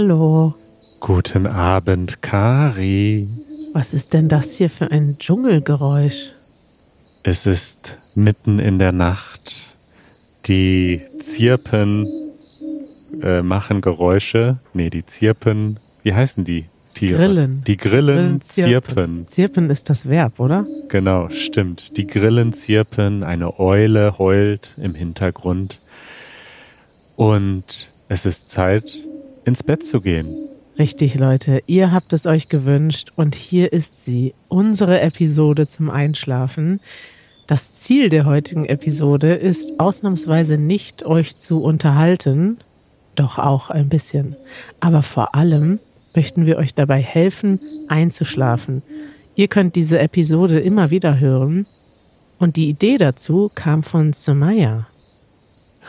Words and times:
Hallo. 0.00 0.54
Guten 1.00 1.48
Abend, 1.48 2.22
Kari. 2.22 3.26
Was 3.72 3.92
ist 3.92 4.12
denn 4.12 4.28
das 4.28 4.52
hier 4.54 4.70
für 4.70 4.92
ein 4.92 5.18
Dschungelgeräusch? 5.18 6.30
Es 7.24 7.46
ist 7.46 7.98
mitten 8.14 8.60
in 8.60 8.78
der 8.78 8.92
Nacht. 8.92 9.74
Die 10.46 11.00
Zirpen 11.18 12.06
äh, 13.20 13.42
machen 13.42 13.80
Geräusche. 13.80 14.60
Nee, 14.72 14.88
die 14.88 15.04
Zirpen, 15.04 15.80
wie 16.04 16.14
heißen 16.14 16.44
die 16.44 16.66
Tiere? 16.94 17.18
Grillen. 17.18 17.64
Die 17.66 17.76
Grillen, 17.76 18.04
Grillen 18.04 18.40
zirpen. 18.42 18.94
zirpen. 18.94 19.26
Zirpen 19.26 19.70
ist 19.70 19.90
das 19.90 20.08
Verb, 20.08 20.38
oder? 20.38 20.64
Genau, 20.90 21.28
stimmt. 21.30 21.96
Die 21.96 22.06
Grillen 22.06 22.52
zirpen, 22.52 23.24
eine 23.24 23.58
Eule 23.58 24.16
heult 24.16 24.70
im 24.76 24.94
Hintergrund. 24.94 25.80
Und 27.16 27.88
es 28.08 28.26
ist 28.26 28.48
Zeit, 28.48 29.02
ins 29.48 29.64
Bett 29.64 29.84
zu 29.84 30.00
gehen. 30.00 30.28
Richtig, 30.78 31.16
Leute. 31.16 31.60
Ihr 31.66 31.90
habt 31.90 32.12
es 32.12 32.26
euch 32.26 32.48
gewünscht 32.48 33.10
und 33.16 33.34
hier 33.34 33.72
ist 33.72 34.04
sie, 34.04 34.34
unsere 34.46 35.00
Episode 35.00 35.66
zum 35.66 35.90
Einschlafen. 35.90 36.80
Das 37.48 37.72
Ziel 37.72 38.10
der 38.10 38.26
heutigen 38.26 38.64
Episode 38.66 39.34
ist 39.34 39.80
ausnahmsweise 39.80 40.56
nicht 40.56 41.04
euch 41.04 41.38
zu 41.38 41.62
unterhalten, 41.62 42.58
doch 43.16 43.38
auch 43.38 43.70
ein 43.70 43.88
bisschen. 43.88 44.36
Aber 44.78 45.02
vor 45.02 45.34
allem 45.34 45.80
möchten 46.14 46.46
wir 46.46 46.58
euch 46.58 46.74
dabei 46.74 47.00
helfen, 47.02 47.58
einzuschlafen. 47.88 48.82
Ihr 49.34 49.48
könnt 49.48 49.74
diese 49.74 49.98
Episode 49.98 50.60
immer 50.60 50.90
wieder 50.90 51.18
hören. 51.18 51.66
Und 52.38 52.56
die 52.56 52.68
Idee 52.68 52.98
dazu 52.98 53.50
kam 53.52 53.82
von 53.82 54.12
Sumaya. 54.12 54.86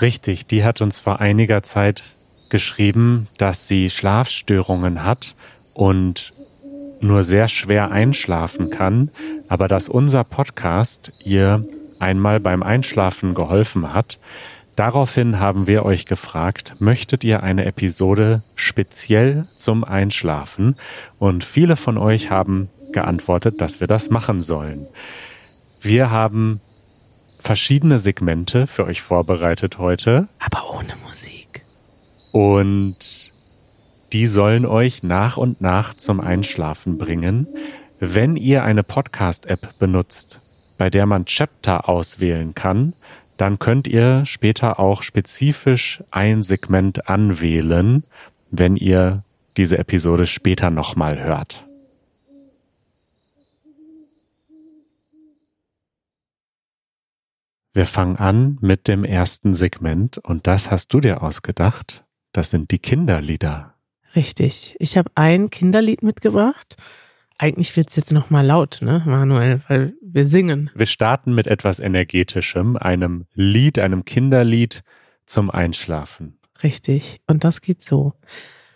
Richtig, 0.02 0.48
die 0.48 0.64
hat 0.64 0.82
uns 0.82 0.98
vor 0.98 1.20
einiger 1.20 1.62
Zeit 1.62 2.04
geschrieben, 2.50 3.28
dass 3.38 3.68
sie 3.68 3.90
Schlafstörungen 3.90 5.04
hat 5.04 5.36
und 5.74 6.34
nur 7.02 7.24
sehr 7.24 7.48
schwer 7.48 7.92
einschlafen 7.92 8.70
kann, 8.70 9.10
aber 9.48 9.68
dass 9.68 9.88
unser 9.90 10.24
Podcast 10.24 11.14
ihr 11.24 11.66
einmal 12.00 12.40
beim 12.40 12.64
Einschlafen 12.64 13.34
geholfen 13.34 13.94
hat. 13.94 14.20
Daraufhin 14.76 15.40
haben 15.40 15.68
wir 15.68 15.84
euch 15.84 16.06
gefragt, 16.06 16.76
möchtet 16.80 17.24
ihr 17.24 17.44
eine 17.44 17.66
Episode 17.66 18.44
speziell 18.56 19.48
zum 19.56 19.84
Einschlafen? 19.84 20.76
Und 21.20 21.44
viele 21.44 21.76
von 21.76 21.98
euch 21.98 22.30
haben 22.30 22.70
geantwortet, 22.94 23.60
dass 23.60 23.82
wir 23.82 23.88
das 23.88 24.10
machen 24.10 24.42
sollen. 24.42 24.88
Wir 25.82 26.12
haben 26.12 26.62
verschiedene 27.42 28.00
Segmente 28.00 28.68
für 28.68 28.86
euch 28.86 29.02
vorbereitet 29.02 29.78
heute. 29.78 30.28
Aber 30.40 30.74
ohne 30.74 30.96
Musik. 31.04 31.09
Und 32.32 33.32
die 34.14 34.28
sollen 34.28 34.66
euch 34.66 35.04
nach 35.04 35.38
und 35.38 35.62
nach 35.62 35.94
zum 35.94 36.20
Einschlafen 36.20 36.98
bringen. 36.98 37.48
Wenn 38.00 38.36
ihr 38.36 38.64
eine 38.64 38.84
Podcast-App 38.84 39.78
benutzt, 39.78 40.42
bei 40.78 40.90
der 40.90 41.06
man 41.06 41.26
Chapter 41.26 41.90
auswählen 41.90 42.56
kann, 42.56 42.94
dann 43.38 43.60
könnt 43.60 43.88
ihr 43.88 44.26
später 44.26 44.80
auch 44.80 45.04
spezifisch 45.04 46.04
ein 46.12 46.44
Segment 46.44 47.10
anwählen, 47.10 48.04
wenn 48.52 48.76
ihr 48.76 49.24
diese 49.58 49.78
Episode 49.78 50.26
später 50.26 50.70
nochmal 50.72 51.22
hört. 51.22 51.66
Wir 57.74 57.86
fangen 57.86 58.18
an 58.18 58.58
mit 58.62 58.88
dem 58.88 59.06
ersten 59.06 59.54
Segment 59.54 60.18
und 60.18 60.48
das 60.48 60.72
hast 60.72 60.94
du 60.94 61.00
dir 61.00 61.22
ausgedacht. 61.22 62.04
Das 62.32 62.52
sind 62.52 62.72
die 62.72 62.80
Kinderlieder. 62.80 63.76
Richtig. 64.16 64.76
Ich 64.80 64.98
habe 64.98 65.12
ein 65.16 65.50
Kinderlied 65.50 66.04
mitgebracht. 66.04 66.78
Eigentlich 67.38 67.76
wird 67.78 67.90
es 67.90 67.96
jetzt 67.96 68.12
nochmal 68.12 68.46
laut, 68.46 68.80
ne, 68.82 69.02
Manuel, 69.06 69.62
weil 69.70 69.94
wir 70.02 70.26
singen. 70.26 70.70
Wir 70.76 70.86
starten 70.86 71.34
mit 71.34 71.48
etwas 71.48 71.80
Energetischem, 71.80 72.76
einem 72.76 73.28
Lied, 73.34 73.80
einem 73.80 74.04
Kinderlied 74.04 74.84
zum 75.26 75.50
Einschlafen. 75.50 76.38
Richtig. 76.64 77.22
Und 77.28 77.46
das 77.46 77.62
geht 77.62 77.82
so. 77.82 78.14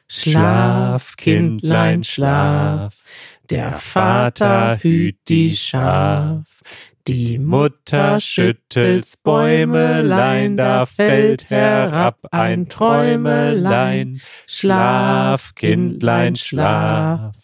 Schlaf, 0.07 1.17
Kindlein, 1.17 2.03
schlaf. 2.03 3.03
Der 3.49 3.77
Vater 3.77 4.77
hüt 4.81 5.17
die 5.27 5.57
Schaf. 5.57 6.61
Die 7.09 7.37
Mutter 7.37 8.21
schüttelt's 8.21 9.17
Bäumelein, 9.17 10.55
da 10.55 10.85
fällt 10.85 11.49
herab 11.49 12.17
ein 12.31 12.69
Träumelein. 12.69 14.21
Schlaf, 14.47 15.53
Kindlein, 15.53 16.37
schlaf. 16.37 17.35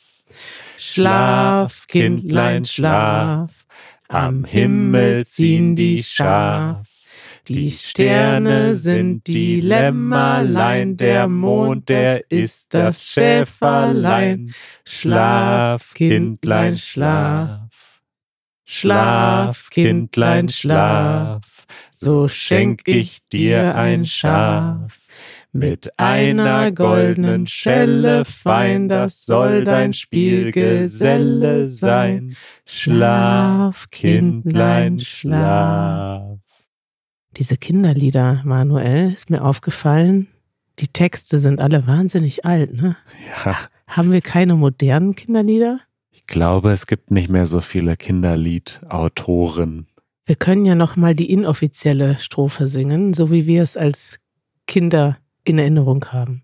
Schlaf, 0.78 1.88
Kindlein, 1.88 2.64
schlaf. 2.64 3.66
Am 4.08 4.46
Himmel 4.46 5.26
ziehen 5.26 5.76
die 5.76 6.04
Schaf. 6.04 6.88
Die 7.50 7.72
Sterne 7.72 8.76
sind 8.76 9.28
die 9.28 9.60
Lämmerlein, 9.60 10.96
der 10.96 11.28
Mond, 11.28 11.90
der 11.90 12.32
ist 12.32 12.74
das 12.74 13.04
Schäferlein. 13.04 14.54
Schlaf, 14.86 15.94
Kindlein, 15.96 16.78
schlaf. 16.78 17.89
Schlaf, 18.72 19.72
Kindlein, 19.72 20.48
schlaf, 20.48 21.66
so 21.90 22.28
schenk 22.28 22.88
ich 22.88 23.18
dir 23.30 23.74
ein 23.74 24.06
Schaf. 24.06 24.96
Mit 25.52 25.98
einer 25.98 26.72
goldenen 26.72 27.48
Schelle 27.48 28.26
fein, 28.26 28.88
das 28.88 29.26
soll 29.26 29.64
dein 29.64 29.94
Spielgeselle 29.94 31.68
sein. 31.68 32.36
Schlaf, 32.64 33.90
Kindlein, 33.90 35.00
schlaf. 35.00 36.38
Diese 37.38 37.58
Kinderlieder, 37.58 38.44
Manuel, 38.46 39.14
ist 39.14 39.32
mir 39.32 39.44
aufgefallen. 39.44 40.28
Die 40.78 40.90
Texte 40.90 41.40
sind 41.40 41.60
alle 41.60 41.88
wahnsinnig 41.88 42.46
alt, 42.46 42.72
ne? 42.76 42.96
Ja, 43.44 43.58
Haben 43.88 44.12
wir 44.12 44.22
keine 44.22 44.54
modernen 44.54 45.16
Kinderlieder? 45.16 45.80
Ich 46.20 46.28
glaube, 46.28 46.72
es 46.72 46.86
gibt 46.86 47.12
nicht 47.12 47.30
mehr 47.30 47.46
so 47.46 47.62
viele 47.62 47.96
Kinderliedautoren. 47.96 49.88
Wir 50.26 50.36
können 50.36 50.66
ja 50.66 50.76
noch 50.76 50.96
mal 50.96 51.16
die 51.16 51.32
inoffizielle 51.32 52.20
Strophe 52.20 52.68
singen, 52.68 53.14
so 53.14 53.32
wie 53.32 53.48
wir 53.48 53.64
es 53.64 53.78
als 53.78 54.20
Kinder 54.68 55.18
in 55.44 55.58
Erinnerung 55.58 56.06
haben. 56.12 56.44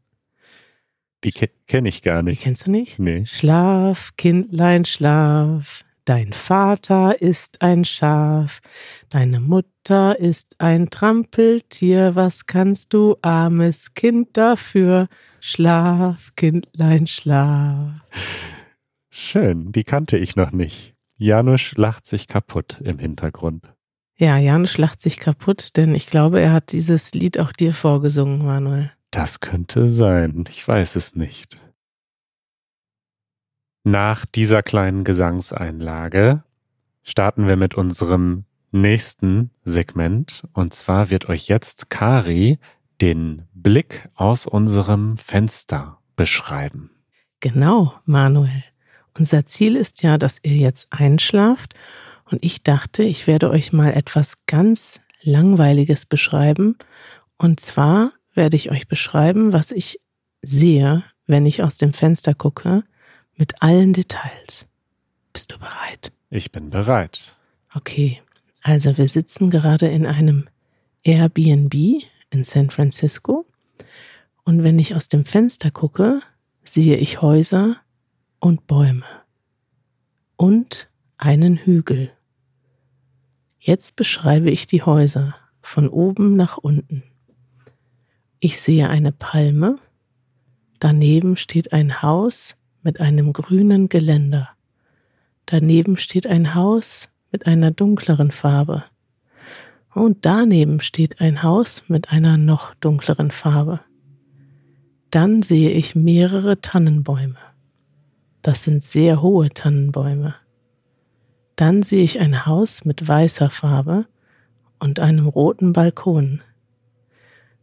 Die 1.24 1.32
ke 1.32 1.50
kenne 1.68 1.90
ich 1.90 2.02
gar 2.02 2.24
Die 2.24 2.30
nicht. 2.32 2.42
kennst 2.42 2.68
du 2.68 2.72
nicht? 2.72 3.00
Nee. 3.00 3.26
Schlaf, 3.26 4.12
Kindlein, 4.18 4.86
schlaf. 4.86 5.84
Dein 6.06 6.34
Vater 6.34 7.20
ist 7.22 7.64
ein 7.64 7.84
Schaf, 7.84 8.60
deine 9.10 9.40
Mutter 9.40 10.20
ist 10.20 10.56
ein 10.60 10.92
Trampeltier. 10.92 12.16
Was 12.16 12.46
kannst 12.46 12.94
du, 12.94 13.16
armes 13.24 13.96
Kind, 13.96 14.38
dafür? 14.38 15.08
Schlaf, 15.42 16.32
Kindlein, 16.36 17.08
schlaf. 17.08 17.90
Schön, 19.18 19.72
die 19.72 19.86
kannte 19.86 20.18
ich 20.18 20.36
noch 20.36 20.52
nicht. 20.52 20.94
Janusz 21.18 21.72
lacht 21.78 22.06
sich 22.06 22.28
kaputt 22.28 22.82
im 22.84 23.00
Hintergrund. 23.00 23.74
Ja, 24.18 24.38
Janusz 24.38 24.78
lacht 24.78 25.02
sich 25.02 25.20
kaputt, 25.20 25.78
denn 25.78 25.96
ich 25.96 26.08
glaube, 26.08 26.42
er 26.42 26.52
hat 26.52 26.74
dieses 26.74 27.14
Lied 27.14 27.40
auch 27.40 27.54
dir 27.54 27.74
vorgesungen, 27.74 28.46
Manuel. 28.46 28.92
Das 29.12 29.40
könnte 29.40 29.88
sein, 29.88 30.44
ich 30.50 30.68
weiß 30.68 30.98
es 30.98 31.16
nicht. 31.16 31.62
Nach 33.86 34.26
dieser 34.26 34.62
kleinen 34.62 35.06
Gesangseinlage 35.06 36.44
starten 37.02 37.48
wir 37.48 37.56
mit 37.56 37.76
unserem 37.76 38.44
nächsten 38.74 39.50
Segment. 39.64 40.44
Und 40.52 40.74
zwar 40.74 41.10
wird 41.10 41.30
euch 41.30 41.48
jetzt 41.48 41.90
Kari 41.90 42.60
den 43.00 43.44
Blick 43.54 44.10
aus 44.14 44.46
unserem 44.46 45.16
Fenster 45.16 46.00
beschreiben. 46.18 46.90
Genau, 47.40 47.94
Manuel. 48.04 48.66
Unser 49.18 49.46
Ziel 49.46 49.76
ist 49.76 50.04
ja, 50.04 50.18
dass 50.18 50.40
ihr 50.44 50.58
jetzt 50.58 50.88
einschlaft. 50.92 51.74
Und 52.30 52.44
ich 52.44 52.64
dachte, 52.64 53.04
ich 53.04 53.28
werde 53.28 53.50
euch 53.50 53.72
mal 53.72 53.94
etwas 53.94 54.34
ganz 54.46 55.00
Langweiliges 55.22 56.06
beschreiben. 56.06 56.78
Und 57.38 57.60
zwar 57.60 58.12
werde 58.34 58.58
ich 58.58 58.72
euch 58.72 58.88
beschreiben, 58.88 59.54
was 59.54 59.72
ich 59.72 60.00
sehe, 60.42 61.04
wenn 61.28 61.46
ich 61.46 61.64
aus 61.64 61.78
dem 61.78 61.94
Fenster 61.94 62.34
gucke, 62.34 62.84
mit 63.36 63.62
allen 63.62 63.94
Details. 63.94 64.68
Bist 65.34 65.52
du 65.52 65.60
bereit? 65.60 66.12
Ich 66.30 66.52
bin 66.52 66.70
bereit. 66.70 67.36
Okay, 67.74 68.22
also 68.62 68.98
wir 68.98 69.08
sitzen 69.08 69.50
gerade 69.50 69.88
in 69.88 70.06
einem 70.06 70.48
Airbnb 71.04 71.74
in 72.30 72.44
San 72.44 72.70
Francisco. 72.70 73.46
Und 74.44 74.64
wenn 74.64 74.80
ich 74.80 74.96
aus 74.96 75.08
dem 75.08 75.26
Fenster 75.26 75.72
gucke, 75.72 76.22
sehe 76.64 76.98
ich 76.98 77.22
Häuser 77.22 77.78
und 78.46 78.68
Bäume 78.68 79.06
und 80.36 80.88
einen 81.18 81.58
Hügel. 81.58 82.12
Jetzt 83.60 83.96
beschreibe 83.96 84.52
ich 84.52 84.68
die 84.68 84.84
Häuser 84.84 85.36
von 85.62 85.90
oben 85.90 86.36
nach 86.36 86.58
unten. 86.58 87.02
Ich 88.40 88.62
sehe 88.62 88.88
eine 88.88 89.12
Palme, 89.12 89.80
Daneben 90.80 91.36
steht 91.36 91.74
ein 91.74 92.04
Haus 92.04 92.56
mit 92.84 93.00
einem 93.00 93.34
grünen 93.34 93.90
Geländer. 93.90 94.50
Daneben 95.48 95.98
steht 95.98 96.28
ein 96.28 96.54
Haus 96.54 97.10
mit 97.32 97.48
einer 97.48 97.72
dunkleren 97.72 98.30
Farbe. 98.30 98.84
Und 99.96 100.28
daneben 100.28 100.82
steht 100.82 101.22
ein 101.22 101.42
Haus 101.42 101.86
mit 101.88 102.12
einer 102.12 102.38
noch 102.38 102.76
dunkleren 102.76 103.32
Farbe. 103.32 103.80
Dann 105.10 105.42
sehe 105.42 105.72
ich 105.72 105.96
mehrere 105.96 106.62
Tannenbäume. 106.62 107.38
Das 108.46 108.64
sind 108.64 108.84
sehr 108.84 109.24
hohe 109.24 109.50
Tannenbäume. 109.50 110.36
Dann 111.56 111.82
sehe 111.82 112.04
ich 112.04 112.20
ein 112.20 112.46
Haus 112.46 112.86
mit 112.86 113.08
weißer 113.08 113.50
Farbe 113.50 114.06
und 114.78 115.00
einem 115.00 115.28
roten 115.28 115.74
Balkon. 115.74 116.44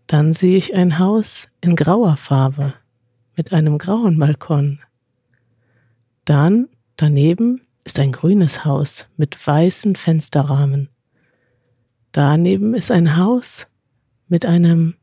Dann 0.09 0.33
sehe 0.33 0.57
ich 0.57 0.75
ein 0.75 0.99
Haus 0.99 1.49
in 1.61 1.77
grauer 1.77 2.17
Farbe 2.17 2.75
mit 3.37 3.53
einem 3.53 3.79
grauen 3.79 4.19
Balkon. 4.19 4.81
Dann 6.25 6.69
daneben 6.97 7.61
ist 7.85 8.01
ein 8.01 8.11
grünes 8.11 8.65
Haus 8.65 9.07
mit 9.17 9.47
weißen 9.47 9.95
Fensterrahmen. 9.95 10.89
Daneben 12.11 12.75
ist 12.75 12.91
ein 12.91 13.17
Haus 13.17 13.69
mit 14.27 14.47
einem 14.47 14.95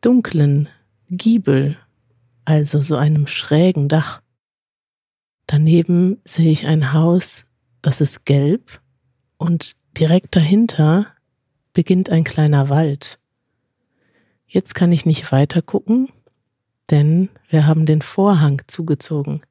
dunklen 0.00 0.68
Giebel, 1.10 1.76
also 2.44 2.82
so 2.82 2.96
einem 2.96 3.28
schrägen 3.28 3.86
Dach. 3.88 4.20
Daneben 5.46 6.20
sehe 6.24 6.50
ich 6.50 6.66
ein 6.66 6.92
Haus, 6.92 7.46
das 7.82 8.00
ist 8.00 8.24
gelb 8.24 8.80
und 9.36 9.76
direkt 9.96 10.34
dahinter 10.34 11.06
beginnt 11.72 12.10
ein 12.10 12.24
kleiner 12.24 12.68
Wald. 12.68 13.18
Jetzt 14.46 14.74
kann 14.74 14.92
ich 14.92 15.06
nicht 15.06 15.30
weiter 15.30 15.62
gucken, 15.62 16.08
denn 16.90 17.28
wir 17.48 17.66
haben 17.66 17.86
den 17.86 18.02
Vorhang 18.02 18.62
zugezogen. 18.66 19.42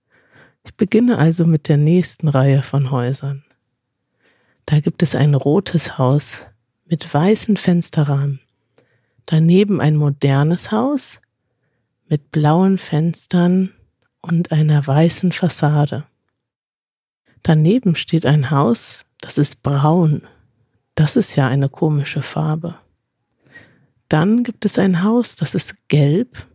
Ich 0.63 0.75
beginne 0.75 1.17
also 1.17 1.45
mit 1.45 1.67
der 1.69 1.77
nächsten 1.77 2.27
Reihe 2.27 2.61
von 2.61 2.91
Häusern. 2.91 3.43
Da 4.65 4.79
gibt 4.79 5.03
es 5.03 5.13
ein 5.15 5.35
rotes 5.35 5.97
Haus 5.97 6.45
mit 6.85 7.13
weißen 7.13 7.55
Fensterrahmen. 7.55 8.39
Daneben 9.25 9.79
ein 9.79 9.95
modernes 9.95 10.71
Haus 10.71 11.21
mit 12.07 12.31
blauen 12.31 12.77
Fenstern 12.77 13.71
und 14.25 14.51
einer 14.51 14.85
weißen 14.85 15.31
Fassade. 15.31 16.03
Daneben 17.43 17.95
steht 17.95 18.25
ein 18.25 18.49
Haus, 18.49 19.05
das 19.21 19.37
ist 19.37 19.61
braun. 19.61 20.23
Das 20.95 21.15
ist 21.15 21.35
ja 21.35 21.47
eine 21.47 21.69
komische 21.69 22.21
Farbe. 22.21 22.75
Dann 24.09 24.43
gibt 24.43 24.65
es 24.65 24.79
ein 24.79 25.03
Haus, 25.03 25.35
das 25.35 25.53
ist 25.53 25.75
gelb 25.89 26.47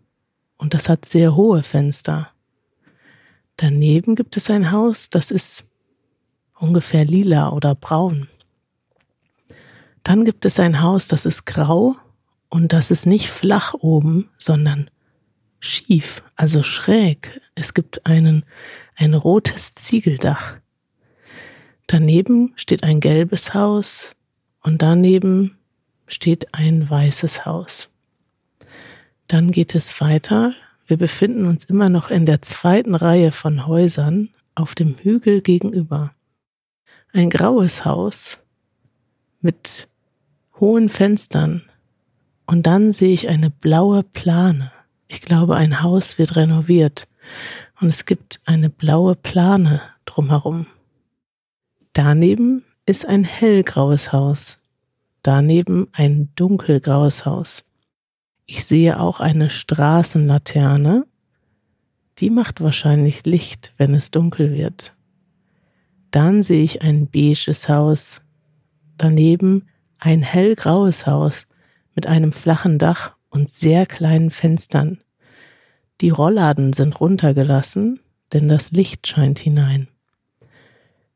und 0.56 0.74
das 0.74 0.88
hat 0.88 1.04
sehr 1.04 1.36
hohe 1.36 1.62
Fenster. 1.62 2.30
Daneben 3.56 4.16
gibt 4.16 4.36
es 4.36 4.50
ein 4.50 4.72
Haus, 4.72 5.10
das 5.10 5.30
ist 5.30 5.64
ungefähr 6.58 7.04
lila 7.04 7.50
oder 7.50 7.74
braun. 7.74 8.28
Dann 10.02 10.24
gibt 10.24 10.44
es 10.44 10.58
ein 10.58 10.80
Haus, 10.80 11.06
das 11.06 11.26
ist 11.26 11.44
grau 11.44 11.96
und 12.48 12.72
das 12.72 12.90
ist 12.90 13.06
nicht 13.06 13.28
flach 13.30 13.74
oben, 13.74 14.28
sondern 14.38 14.90
schief, 15.60 16.22
also 16.36 16.62
schräg. 16.62 17.40
Es 17.54 17.74
gibt 17.74 18.06
einen, 18.06 18.44
ein 18.96 19.14
rotes 19.14 19.74
Ziegeldach. 19.74 20.56
Daneben 21.86 22.52
steht 22.56 22.82
ein 22.82 23.00
gelbes 23.00 23.54
Haus 23.54 24.16
und 24.62 24.82
daneben 24.82 25.58
steht 26.06 26.54
ein 26.54 26.88
weißes 26.88 27.44
Haus. 27.46 27.88
Dann 29.28 29.50
geht 29.50 29.74
es 29.74 30.00
weiter. 30.00 30.54
Wir 30.86 30.96
befinden 30.96 31.46
uns 31.46 31.64
immer 31.64 31.88
noch 31.88 32.10
in 32.10 32.26
der 32.26 32.42
zweiten 32.42 32.94
Reihe 32.94 33.32
von 33.32 33.66
Häusern 33.66 34.30
auf 34.54 34.74
dem 34.74 34.96
Hügel 34.96 35.40
gegenüber. 35.40 36.12
Ein 37.12 37.30
graues 37.30 37.84
Haus 37.84 38.38
mit 39.40 39.88
hohen 40.58 40.88
Fenstern 40.88 41.62
und 42.46 42.66
dann 42.66 42.90
sehe 42.90 43.12
ich 43.12 43.28
eine 43.28 43.50
blaue 43.50 44.02
Plane. 44.02 44.72
Ich 45.12 45.22
glaube, 45.22 45.56
ein 45.56 45.82
Haus 45.82 46.18
wird 46.18 46.36
renoviert 46.36 47.08
und 47.80 47.88
es 47.88 48.04
gibt 48.04 48.40
eine 48.44 48.70
blaue 48.70 49.16
Plane 49.16 49.80
drumherum. 50.04 50.66
Daneben 51.94 52.64
ist 52.86 53.04
ein 53.04 53.24
hellgraues 53.24 54.12
Haus, 54.12 54.58
daneben 55.22 55.88
ein 55.90 56.30
dunkelgraues 56.36 57.24
Haus. 57.24 57.64
Ich 58.46 58.64
sehe 58.64 59.00
auch 59.00 59.18
eine 59.18 59.50
Straßenlaterne. 59.50 61.06
Die 62.18 62.30
macht 62.30 62.60
wahrscheinlich 62.60 63.26
Licht, 63.26 63.72
wenn 63.78 63.96
es 63.96 64.12
dunkel 64.12 64.54
wird. 64.54 64.94
Dann 66.12 66.44
sehe 66.44 66.62
ich 66.62 66.82
ein 66.82 67.08
beiges 67.08 67.68
Haus. 67.68 68.22
Daneben 68.96 69.66
ein 69.98 70.22
hellgraues 70.22 71.08
Haus 71.08 71.48
mit 71.96 72.06
einem 72.06 72.30
flachen 72.30 72.78
Dach 72.78 73.16
und 73.30 73.50
sehr 73.50 73.86
kleinen 73.86 74.30
Fenstern. 74.30 75.00
Die 76.00 76.10
Rollladen 76.10 76.72
sind 76.72 77.00
runtergelassen, 77.00 78.00
denn 78.32 78.48
das 78.48 78.72
Licht 78.72 79.06
scheint 79.06 79.38
hinein. 79.38 79.88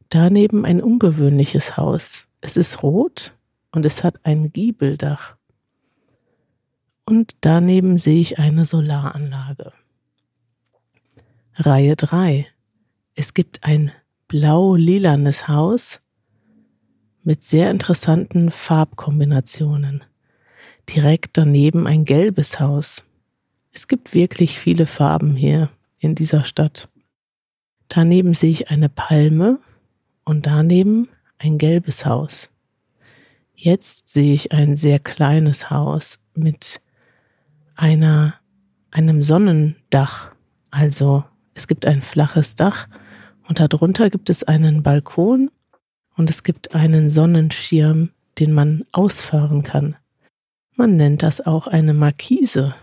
Daneben 0.08 0.64
ein 0.64 0.82
ungewöhnliches 0.82 1.76
Haus. 1.76 2.28
Es 2.40 2.56
ist 2.56 2.82
rot 2.82 3.34
und 3.72 3.84
es 3.84 4.04
hat 4.04 4.20
ein 4.24 4.52
Giebeldach 4.52 5.36
und 7.06 7.36
daneben 7.40 7.98
sehe 7.98 8.20
ich 8.20 8.38
eine 8.38 8.64
Solaranlage. 8.64 9.72
Reihe 11.54 11.96
3. 11.96 12.46
Es 13.14 13.34
gibt 13.34 13.64
ein 13.64 13.92
blau-lilanes 14.28 15.46
Haus 15.48 16.00
mit 17.22 17.44
sehr 17.44 17.70
interessanten 17.70 18.50
Farbkombinationen. 18.50 20.04
Direkt 20.88 21.36
daneben 21.38 21.86
ein 21.86 22.04
gelbes 22.04 22.60
Haus. 22.60 23.04
Es 23.72 23.88
gibt 23.88 24.14
wirklich 24.14 24.58
viele 24.58 24.86
Farben 24.86 25.34
hier 25.34 25.70
in 25.98 26.14
dieser 26.14 26.44
Stadt. 26.44 26.88
Daneben 27.88 28.34
sehe 28.34 28.50
ich 28.50 28.70
eine 28.70 28.88
Palme 28.88 29.58
und 30.24 30.46
daneben 30.46 31.08
ein 31.38 31.58
gelbes 31.58 32.06
Haus. 32.06 32.50
Jetzt 33.54 34.08
sehe 34.08 34.34
ich 34.34 34.52
ein 34.52 34.76
sehr 34.76 34.98
kleines 34.98 35.70
Haus 35.70 36.18
mit 36.34 36.80
einer, 37.76 38.34
einem 38.90 39.22
Sonnendach. 39.22 40.34
Also 40.70 41.24
es 41.54 41.66
gibt 41.66 41.86
ein 41.86 42.02
flaches 42.02 42.56
Dach 42.56 42.88
und 43.48 43.60
darunter 43.60 44.10
gibt 44.10 44.30
es 44.30 44.42
einen 44.42 44.82
Balkon 44.82 45.50
und 46.16 46.30
es 46.30 46.42
gibt 46.42 46.74
einen 46.74 47.08
Sonnenschirm, 47.08 48.10
den 48.38 48.52
man 48.52 48.84
ausfahren 48.92 49.62
kann. 49.62 49.96
Man 50.76 50.96
nennt 50.96 51.22
das 51.22 51.40
auch 51.40 51.66
eine 51.68 51.94
Markise. 51.94 52.74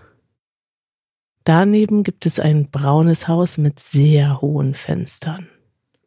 Daneben 1.43 2.03
gibt 2.03 2.25
es 2.25 2.39
ein 2.39 2.69
braunes 2.69 3.27
Haus 3.27 3.57
mit 3.57 3.79
sehr 3.79 4.41
hohen 4.41 4.75
Fenstern. 4.75 5.49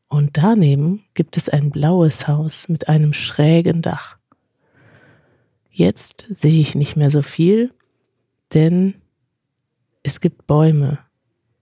Und 0.09 0.37
daneben 0.39 1.05
gibt 1.15 1.37
es 1.37 1.49
ein 1.49 1.71
blaues 1.71 2.27
Haus 2.29 2.69
mit 2.69 2.89
einem 2.89 3.13
schrägen 3.13 3.83
Dach. 3.83 4.17
Jetzt 5.71 6.27
sehe 6.31 6.61
ich 6.61 6.75
nicht 6.75 6.97
mehr 6.97 7.11
so 7.11 7.21
viel, 7.21 7.75
denn 8.55 8.95
es 10.03 10.21
gibt 10.21 10.47
Bäume 10.47 11.01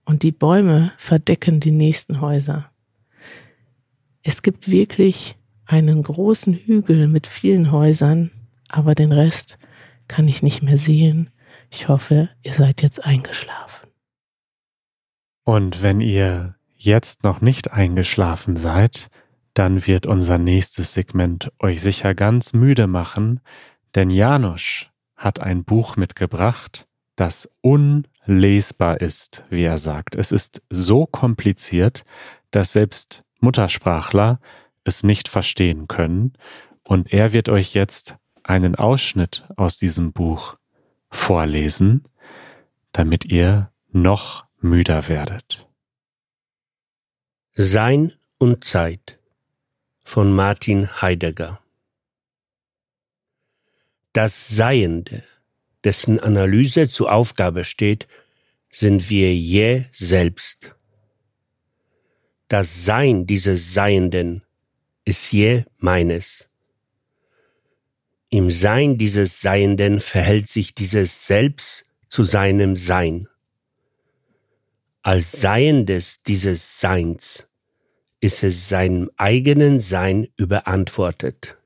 und 0.05 0.23
die 0.23 0.31
Bäume 0.31 0.93
verdecken 0.97 1.59
die 1.59 1.71
nächsten 1.71 2.21
Häuser. 2.21 2.69
Es 4.21 4.41
gibt 4.41 4.69
wirklich 4.69 5.35
einen 5.65 6.03
großen 6.03 6.53
Hügel 6.53 7.07
mit 7.07 7.25
vielen 7.27 7.71
Häusern, 7.71 8.31
aber 8.69 8.95
den 8.95 9.11
Rest 9.11 9.57
kann 10.13 10.27
ich 10.27 10.43
nicht 10.43 10.61
mehr 10.61 10.77
sehen. 10.77 11.31
Ich 11.71 11.87
hoffe, 11.87 12.29
ihr 12.43 12.53
seid 12.53 12.83
jetzt 12.83 13.03
eingeschlafen. 13.03 13.87
Und 15.43 15.81
wenn 15.81 16.01
ihr 16.01 16.55
jetzt 16.75 17.23
noch 17.23 17.41
nicht 17.41 17.71
eingeschlafen 17.71 18.55
seid, 18.55 19.09
dann 19.55 19.87
wird 19.87 20.05
unser 20.05 20.37
nächstes 20.37 20.93
Segment 20.93 21.51
euch 21.59 21.81
sicher 21.81 22.13
ganz 22.13 22.53
müde 22.53 22.85
machen, 22.85 23.39
denn 23.95 24.11
Janusz 24.11 24.85
hat 25.15 25.39
ein 25.39 25.63
Buch 25.63 25.95
mitgebracht, 25.95 26.87
das 27.15 27.49
unlesbar 27.61 29.01
ist, 29.01 29.45
wie 29.49 29.63
er 29.63 29.79
sagt. 29.79 30.13
Es 30.13 30.31
ist 30.31 30.61
so 30.69 31.07
kompliziert, 31.07 32.05
dass 32.51 32.71
selbst 32.71 33.23
Muttersprachler 33.39 34.39
es 34.83 35.01
nicht 35.01 35.27
verstehen 35.27 35.87
können. 35.87 36.33
Und 36.83 37.11
er 37.11 37.33
wird 37.33 37.49
euch 37.49 37.73
jetzt 37.73 38.15
einen 38.43 38.75
Ausschnitt 38.75 39.47
aus 39.55 39.77
diesem 39.77 40.13
Buch 40.13 40.57
vorlesen, 41.09 42.07
damit 42.91 43.25
ihr 43.25 43.71
noch 43.91 44.45
müder 44.59 45.07
werdet. 45.07 45.67
Sein 47.55 48.13
und 48.37 48.63
Zeit 48.63 49.19
von 50.03 50.33
Martin 50.33 51.01
Heidegger 51.01 51.63
das 54.13 54.47
Seiende, 54.47 55.23
dessen 55.83 56.19
Analyse 56.19 56.87
zur 56.87 57.11
Aufgabe 57.11 57.65
steht, 57.65 58.07
sind 58.69 59.09
wir 59.09 59.35
je 59.35 59.85
selbst. 59.91 60.75
Das 62.47 62.85
Sein 62.85 63.25
dieses 63.25 63.73
Seienden 63.73 64.43
ist 65.03 65.31
je 65.31 65.63
meines. 65.77 66.47
Im 68.33 68.49
Sein 68.49 68.97
dieses 68.97 69.41
Seienden 69.41 69.99
verhält 69.99 70.47
sich 70.47 70.73
dieses 70.73 71.27
Selbst 71.27 71.85
zu 72.09 72.23
seinem 72.23 72.75
Sein. 72.75 73.27
Als 75.03 75.33
Seiendes 75.33 76.23
dieses 76.23 76.79
Seins 76.79 77.47
ist 78.21 78.41
es 78.41 78.69
seinem 78.69 79.11
eigenen 79.17 79.79
Sein 79.79 80.29
überantwortet. 80.35 81.57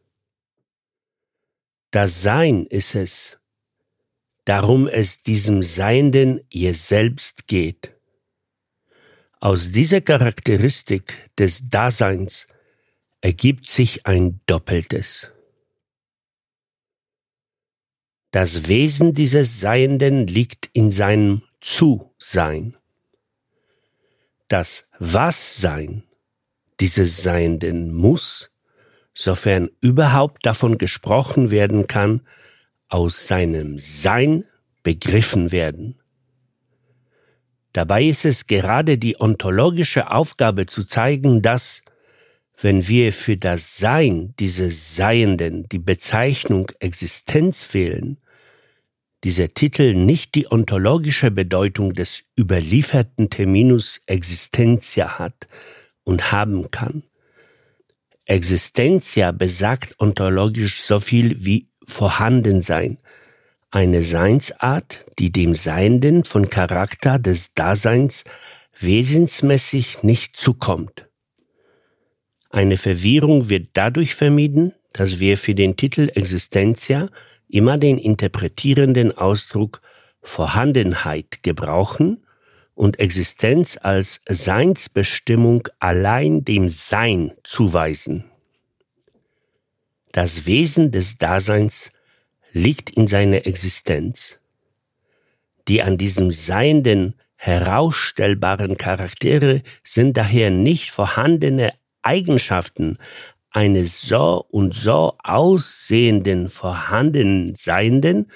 Das 1.91 2.21
Sein 2.21 2.65
ist 2.65 2.95
es, 2.95 3.39
darum 4.43 4.89
es 4.89 5.21
diesem 5.21 5.63
Seienden 5.63 6.41
ihr 6.50 6.74
selbst 6.74 7.47
geht. 7.47 7.93
Aus 9.39 9.71
dieser 9.71 10.01
Charakteristik 10.01 11.31
des 11.38 11.69
Daseins 11.69 12.45
ergibt 13.21 13.67
sich 13.67 14.05
ein 14.05 14.41
Doppeltes. 14.47 15.31
Das 18.31 18.67
Wesen 18.67 19.13
dieses 19.13 19.60
Seienden 19.60 20.27
liegt 20.27 20.69
in 20.74 20.91
seinem 20.91 21.43
Zu-Sein. 21.62 22.75
Das 24.48 24.89
Was-Sein 25.00 26.03
dieses 26.79 27.24
Seienden 27.24 27.93
muss, 27.93 28.51
sofern 29.13 29.69
überhaupt 29.81 30.46
davon 30.46 30.77
gesprochen 30.77 31.51
werden 31.51 31.88
kann, 31.88 32.22
aus 32.88 33.27
seinem 33.27 33.79
Sein 33.79 34.46
begriffen 34.84 35.51
werden. 35.51 36.00
Dabei 37.74 38.05
ist 38.05 38.25
es 38.25 38.48
gerade 38.48 38.98
die 38.98 39.19
ontologische 39.19 40.12
Aufgabe 40.12 40.65
zu 40.65 40.84
zeigen, 40.84 41.41
dass, 41.41 41.81
wenn 42.60 42.88
wir 42.88 43.14
für 43.14 43.38
das 43.38 43.78
Sein 43.78 44.34
dieses 44.40 44.96
Seienden 44.96 45.70
die 45.70 45.80
Bezeichnung 45.80 46.72
Existenz 46.80 47.74
wählen, 47.74 48.18
dieser 49.24 49.50
Titel 49.50 49.94
nicht 49.94 50.36
die 50.36 50.52
ontologische 50.52 51.32
Bedeutung 51.32 51.94
des 51.94 52.24
überlieferten 52.38 53.30
Terminus 53.30 54.02
Existentia 54.06 55.20
hat 55.20 55.48
und 56.04 56.32
haben 56.32 56.70
kann. 56.72 57.04
Existentia 58.26 59.32
besagt 59.32 59.96
ontologisch 60.00 60.82
so 60.82 61.00
viel 61.00 61.46
wie 61.46 61.70
Vorhandensein, 61.88 62.98
eine 63.72 64.04
Seinsart, 64.04 65.06
die 65.20 65.32
dem 65.32 65.56
Seienden 65.56 66.26
von 66.26 66.50
Charakter 66.50 67.20
des 67.20 67.54
Daseins 67.54 68.24
wesensmäßig 68.80 70.04
nicht 70.04 70.36
zukommt. 70.36 71.07
Eine 72.50 72.77
Verwirrung 72.77 73.50
wird 73.50 73.70
dadurch 73.74 74.16
vermieden, 74.16 74.74
dass 74.94 75.20
wir 75.20 75.38
für 75.38 75.56
den 75.56 75.75
Titel 75.75 76.10
Existentia 76.13 77.10
immer 77.50 77.77
den 77.77 77.98
interpretierenden 77.98 79.18
Ausdruck 79.18 79.82
Vorhandenheit 80.22 81.44
gebrauchen 81.44 82.25
und 82.74 83.00
Existenz 83.00 83.77
als 83.82 84.22
Seinsbestimmung 84.30 85.68
allein 85.80 86.46
dem 86.46 86.70
Sein 86.70 87.34
zuweisen. 87.44 88.25
Das 90.12 90.46
Wesen 90.46 90.92
des 90.92 91.18
Daseins 91.18 91.92
liegt 92.51 92.89
in 92.89 93.08
seiner 93.08 93.46
Existenz. 93.46 94.39
Die 95.68 95.82
an 95.82 95.98
diesem 95.98 96.32
Seienden 96.32 97.16
herausstellbaren 97.36 98.77
Charaktere 98.77 99.63
sind 99.84 100.18
daher 100.18 100.50
nicht 100.50 100.92
vorhandene 100.92 101.74
Eigenschaften 102.08 102.98
eines 103.52 104.02
so 104.02 104.46
und 104.50 104.74
so 104.74 105.18
aussehenden 105.24 106.48
vorhandenen 106.48 107.56
Seienden, 107.56 108.32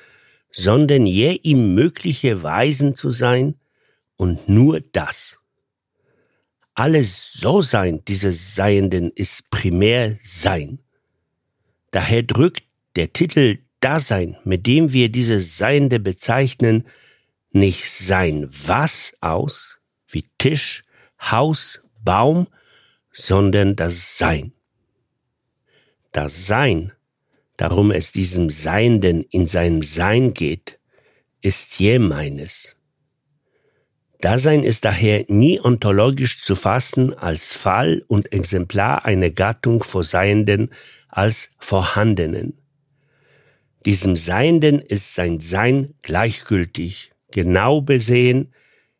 sondern 0.51 1.06
je 1.06 1.32
ihm 1.32 1.74
mögliche 1.74 2.44
Weisen 2.44 2.96
zu 2.96 3.12
sein 3.12 3.56
und 4.18 4.50
nur 4.50 4.82
das. 4.82 5.40
Alles 6.74 7.34
So-Sein 7.34 8.04
dieses 8.06 8.56
Seienden 8.56 9.12
ist 9.12 9.50
primär 9.51 10.18
Sein. 10.22 10.80
Daher 11.92 12.24
drückt 12.24 12.63
der 12.98 13.13
Titel 13.13 13.60
Dasein, 13.80 14.38
mit 14.44 14.68
dem 14.68 14.92
wir 14.92 15.10
dieses 15.10 15.58
Seiende 15.58 16.00
bezeichnen, 16.00 16.88
nicht 17.51 17.90
sein 17.90 18.48
Was 18.50 19.13
aus, 19.22 19.80
wie 20.08 20.25
Tisch, 20.38 20.84
Haus, 21.20 21.82
Baum, 22.04 22.48
sondern 23.12 23.75
das 23.75 24.18
Sein. 24.18 24.53
Das 26.12 26.46
Sein, 26.46 26.91
darum 27.58 27.91
es 27.91 28.12
diesem 28.12 28.50
Seienden 28.50 29.24
in 29.30 29.48
seinem 29.48 29.84
Sein 29.84 30.34
geht, 30.34 30.80
ist 31.41 31.80
je 31.80 32.00
meines. 32.00 32.75
Dasein 34.20 34.63
ist 34.63 34.86
daher 34.86 35.25
nie 35.30 35.60
ontologisch 35.60 36.44
zu 36.44 36.56
fassen 36.56 37.13
als 37.15 37.53
Fall 37.53 38.03
und 38.08 38.32
Exemplar 38.32 39.03
einer 39.03 39.32
Gattung 39.32 39.84
vor 39.84 40.03
Seienden 40.03 40.70
als 41.10 41.50
Vorhandenen. 41.58 42.58
Diesem 43.86 44.15
Seienden 44.15 44.80
ist 44.80 45.15
sein 45.15 45.39
Sein 45.39 45.96
gleichgültig, 46.03 47.12
genau 47.32 47.82
besehen, 47.82 48.53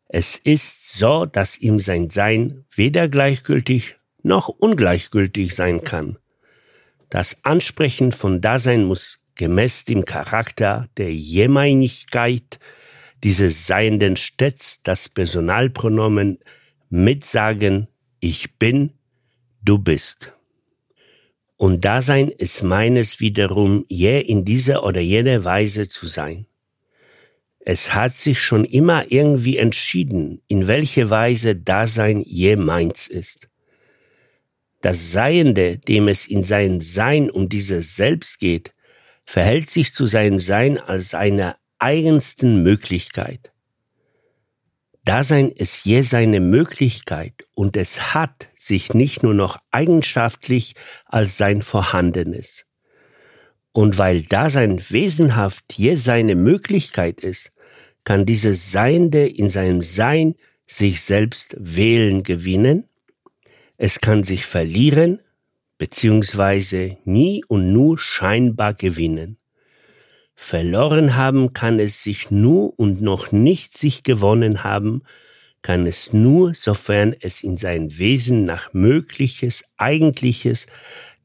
es 0.08 0.38
ist 0.38 0.98
so, 0.98 1.26
dass 1.26 1.58
ihm 1.58 1.80
sein 1.80 2.10
Sein 2.10 2.66
weder 2.72 3.08
gleichgültig 3.08 3.96
noch 4.24 4.50
ungleichgültig 4.50 5.56
sein 5.56 5.84
kann. 5.84 6.18
Das 7.10 7.44
Ansprechen 7.44 8.12
von 8.12 8.42
Dasein 8.42 8.86
muss 8.86 9.20
gemäß 9.36 9.86
dem 9.86 10.06
Charakter 10.06 10.88
der 10.98 11.14
Jemeinigkeit 11.14 12.60
dieses 13.24 13.68
Seienden 13.68 14.16
stets 14.16 14.82
das 14.84 15.10
Personalpronomen 15.10 16.40
mitsagen, 16.90 17.88
ich 18.20 18.58
bin, 18.58 18.94
du 19.62 19.78
bist. 19.78 20.34
Und 21.58 21.86
Dasein 21.86 22.30
ist 22.30 22.64
meines 22.64 23.20
wiederum 23.20 23.86
je 23.88 24.20
in 24.20 24.46
dieser 24.46 24.84
oder 24.84 25.02
jener 25.02 25.44
Weise 25.44 25.88
zu 25.88 26.08
sein. 26.08 26.48
Es 27.60 27.94
hat 27.94 28.14
sich 28.14 28.42
schon 28.42 28.66
immer 28.66 29.12
irgendwie 29.12 29.58
entschieden, 29.58 30.42
in 30.48 30.68
welche 30.68 31.12
Weise 31.12 31.56
Dasein 31.56 32.24
je 32.24 32.56
meins 32.56 33.06
ist. 33.06 33.51
Das 34.82 35.12
Seiende, 35.12 35.78
dem 35.78 36.08
es 36.08 36.26
in 36.26 36.44
seinem 36.44 36.82
Sein 36.82 37.30
um 37.30 37.50
dieses 37.50 37.96
Selbst 37.96 38.40
geht, 38.40 38.74
verhält 39.26 39.70
sich 39.70 39.94
zu 39.94 40.06
seinem 40.06 40.40
Sein 40.40 40.80
als 40.80 41.14
einer 41.14 41.58
eigensten 41.80 42.64
Möglichkeit. 42.64 43.52
Dasein 45.04 45.50
ist 45.50 45.86
je 45.86 46.02
seine 46.02 46.40
Möglichkeit 46.40 47.34
und 47.56 47.76
es 47.76 48.14
hat 48.14 48.50
sich 48.56 48.94
nicht 48.94 49.24
nur 49.24 49.34
noch 49.34 49.60
eigenschaftlich 49.72 50.76
als 51.06 51.38
sein 51.38 51.64
Vorhandenes. 51.64 52.66
Und 53.72 53.98
weil 53.98 54.22
Dasein 54.22 54.80
wesenhaft 54.90 55.74
je 55.74 55.96
seine 55.96 56.36
Möglichkeit 56.36 57.22
ist, 57.22 57.52
kann 58.04 58.26
dieses 58.26 58.72
Seiende 58.72 59.28
in 59.28 59.50
seinem 59.50 59.82
Sein 59.82 60.36
sich 60.68 61.02
selbst 61.02 61.56
wählen 61.58 62.24
gewinnen, 62.24 62.88
es 63.84 64.00
kann 64.00 64.24
sich 64.24 64.46
verlieren, 64.46 65.22
beziehungsweise 65.80 67.00
nie 67.04 67.44
und 67.48 67.74
nur 67.74 67.98
scheinbar 67.98 68.76
gewinnen. 68.76 69.40
Verloren 70.36 71.16
haben 71.16 71.54
kann 71.54 71.80
es 71.80 72.04
sich 72.04 72.30
nur 72.30 72.78
und 72.78 73.02
noch 73.02 73.32
nicht 73.32 73.76
sich 73.76 74.04
gewonnen 74.04 74.64
haben, 74.64 75.02
kann 75.64 75.88
es 75.88 76.14
nur, 76.14 76.54
sofern 76.54 77.16
es 77.22 77.42
in 77.42 77.58
sein 77.58 77.98
Wesen 77.98 78.46
nach 78.46 78.72
Mögliches, 78.72 79.64
Eigentliches, 79.78 80.68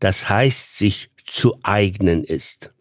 das 0.00 0.30
heißt 0.30 0.78
sich 0.78 1.10
zu 1.26 1.58
eignen 1.62 2.24
ist. 2.24 2.72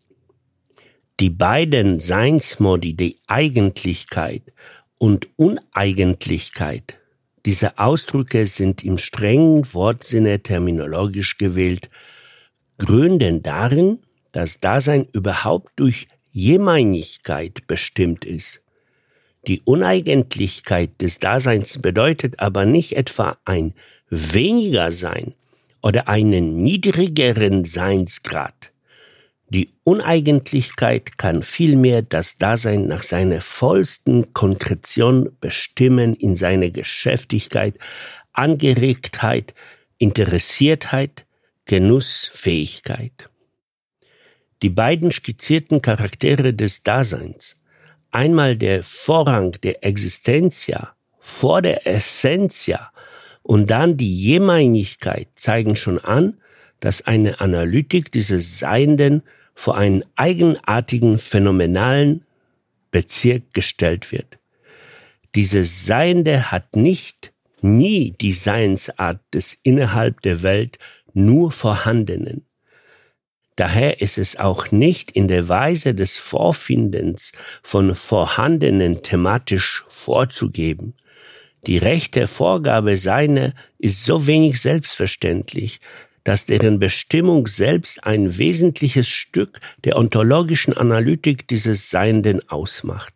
Die 1.19 1.31
beiden 1.31 1.99
Seinsmodi, 1.99 2.93
die 2.93 3.17
Eigentlichkeit 3.27 4.53
und 4.97 5.27
Uneigentlichkeit, 5.35 6.97
diese 7.45 7.77
Ausdrücke 7.77 8.47
sind 8.47 8.83
im 8.83 8.97
strengen 8.97 9.71
Wortsinne 9.73 10.41
terminologisch 10.41 11.37
gewählt, 11.37 11.89
gründen 12.79 13.43
darin, 13.43 13.99
dass 14.31 14.59
Dasein 14.59 15.07
überhaupt 15.13 15.71
durch 15.75 16.07
Jemeinigkeit 16.31 17.67
bestimmt 17.67 18.25
ist. 18.25 18.61
Die 19.47 19.61
Uneigentlichkeit 19.61 21.01
des 21.01 21.19
Daseins 21.19 21.79
bedeutet 21.79 22.39
aber 22.39 22.65
nicht 22.65 22.93
etwa 22.93 23.37
ein 23.45 23.73
weniger 24.09 24.91
Sein 24.91 25.35
oder 25.83 26.07
einen 26.07 26.63
niedrigeren 26.63 27.63
Seinsgrad. 27.63 28.71
Die 29.49 29.69
Uneigentlichkeit 29.83 31.17
kann 31.17 31.43
vielmehr 31.43 32.01
das 32.01 32.37
Dasein 32.37 32.87
nach 32.87 33.03
seiner 33.03 33.41
vollsten 33.41 34.33
Konkretion 34.33 35.29
bestimmen 35.39 36.15
in 36.15 36.35
seine 36.35 36.71
Geschäftigkeit, 36.71 37.75
Angeregtheit, 38.33 39.53
Interessiertheit, 39.97 41.25
Genussfähigkeit. 41.65 43.29
Die 44.61 44.69
beiden 44.69 45.11
skizzierten 45.11 45.81
Charaktere 45.81 46.53
des 46.53 46.81
Daseins, 46.81 47.59
einmal 48.11 48.57
der 48.57 48.81
Vorrang 48.81 49.51
der 49.61 49.85
Existentia 49.85 50.95
vor 51.19 51.61
der 51.61 51.87
Essentia 51.87 52.91
und 53.41 53.69
dann 53.69 53.97
die 53.97 54.15
Jemeinigkeit 54.15 55.27
zeigen 55.35 55.75
schon 55.75 55.99
an, 55.99 56.37
dass 56.79 57.05
eine 57.05 57.39
Analytik 57.39 58.11
dieses 58.11 58.59
Seienden 58.59 59.23
vor 59.53 59.77
einen 59.77 60.03
eigenartigen 60.15 61.17
phänomenalen 61.17 62.25
Bezirk 62.91 63.53
gestellt 63.53 64.11
wird. 64.11 64.37
Dieses 65.35 65.85
Seiende 65.85 66.51
hat 66.51 66.75
nicht 66.75 67.33
nie 67.61 68.11
die 68.21 68.33
Seinsart 68.33 69.19
des 69.33 69.57
innerhalb 69.63 70.21
der 70.21 70.43
Welt 70.43 70.77
nur 71.13 71.51
Vorhandenen. 71.51 72.45
Daher 73.55 74.01
ist 74.01 74.17
es 74.17 74.35
auch 74.35 74.71
nicht 74.71 75.11
in 75.11 75.27
der 75.27 75.47
Weise 75.47 75.95
des 75.95 76.17
Vorfindens 76.17 77.31
von 77.63 77.95
Vorhandenen 77.95 79.01
thematisch 79.01 79.85
vorzugeben. 79.87 80.93
Die 81.65 81.77
rechte 81.77 82.27
Vorgabe 82.27 82.97
seiner 82.97 83.53
ist 83.79 84.05
so 84.05 84.27
wenig 84.27 84.61
selbstverständlich, 84.61 85.79
dass 86.25 86.45
deren 86.45 86.79
Bestimmung 86.79 87.47
selbst 87.47 88.03
ein 88.03 88.37
wesentliches 88.37 89.07
Stück 89.07 89.59
der 89.85 89.95
ontologischen 89.95 90.75
Analytik 90.75 91.47
dieses 91.47 91.89
Seienden 91.89 92.49
ausmacht. 92.49 93.13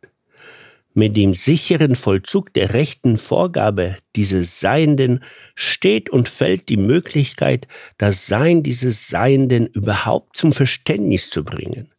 Mit 0.94 1.16
dem 1.18 1.34
sicheren 1.34 1.96
Vollzug 1.96 2.54
der 2.54 2.74
rechten 2.74 3.18
Vorgabe 3.18 3.98
dieses 4.16 4.60
Seienden 4.60 5.24
steht 5.56 6.10
und 6.10 6.30
fällt 6.30 6.70
die 6.70 6.78
Möglichkeit, 6.78 7.68
das 7.98 8.28
Sein 8.28 8.64
dieses 8.64 9.08
Seienden 9.08 9.68
überhaupt 9.68 10.38
zum 10.38 10.54
Verständnis 10.54 11.30
zu 11.30 11.44
bringen. 11.44 11.92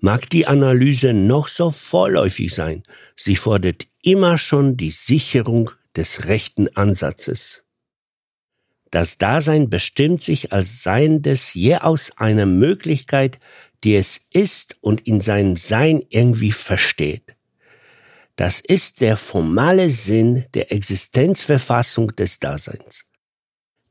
Mag 0.00 0.30
die 0.30 0.46
Analyse 0.46 1.12
noch 1.12 1.48
so 1.48 1.70
vorläufig 1.70 2.54
sein, 2.54 2.84
sie 3.16 3.36
fordert 3.36 3.86
immer 4.02 4.38
schon 4.38 4.76
die 4.76 4.92
Sicherung 4.92 5.72
des 5.96 6.26
rechten 6.26 6.68
Ansatzes. 6.74 7.64
Das 8.90 9.18
Dasein 9.18 9.68
bestimmt 9.68 10.22
sich 10.22 10.52
als 10.52 10.82
Seiendes 10.82 11.54
je 11.54 11.76
aus 11.76 12.12
einer 12.16 12.46
Möglichkeit, 12.46 13.38
die 13.84 13.96
es 13.96 14.20
ist 14.32 14.76
und 14.80 15.06
in 15.06 15.20
seinem 15.20 15.56
Sein 15.56 16.02
irgendwie 16.08 16.52
versteht. 16.52 17.34
Das 18.36 18.60
ist 18.60 19.00
der 19.00 19.16
formale 19.16 19.90
Sinn 19.90 20.44
der 20.54 20.72
Existenzverfassung 20.72 22.14
des 22.14 22.38
Daseins. 22.38 23.04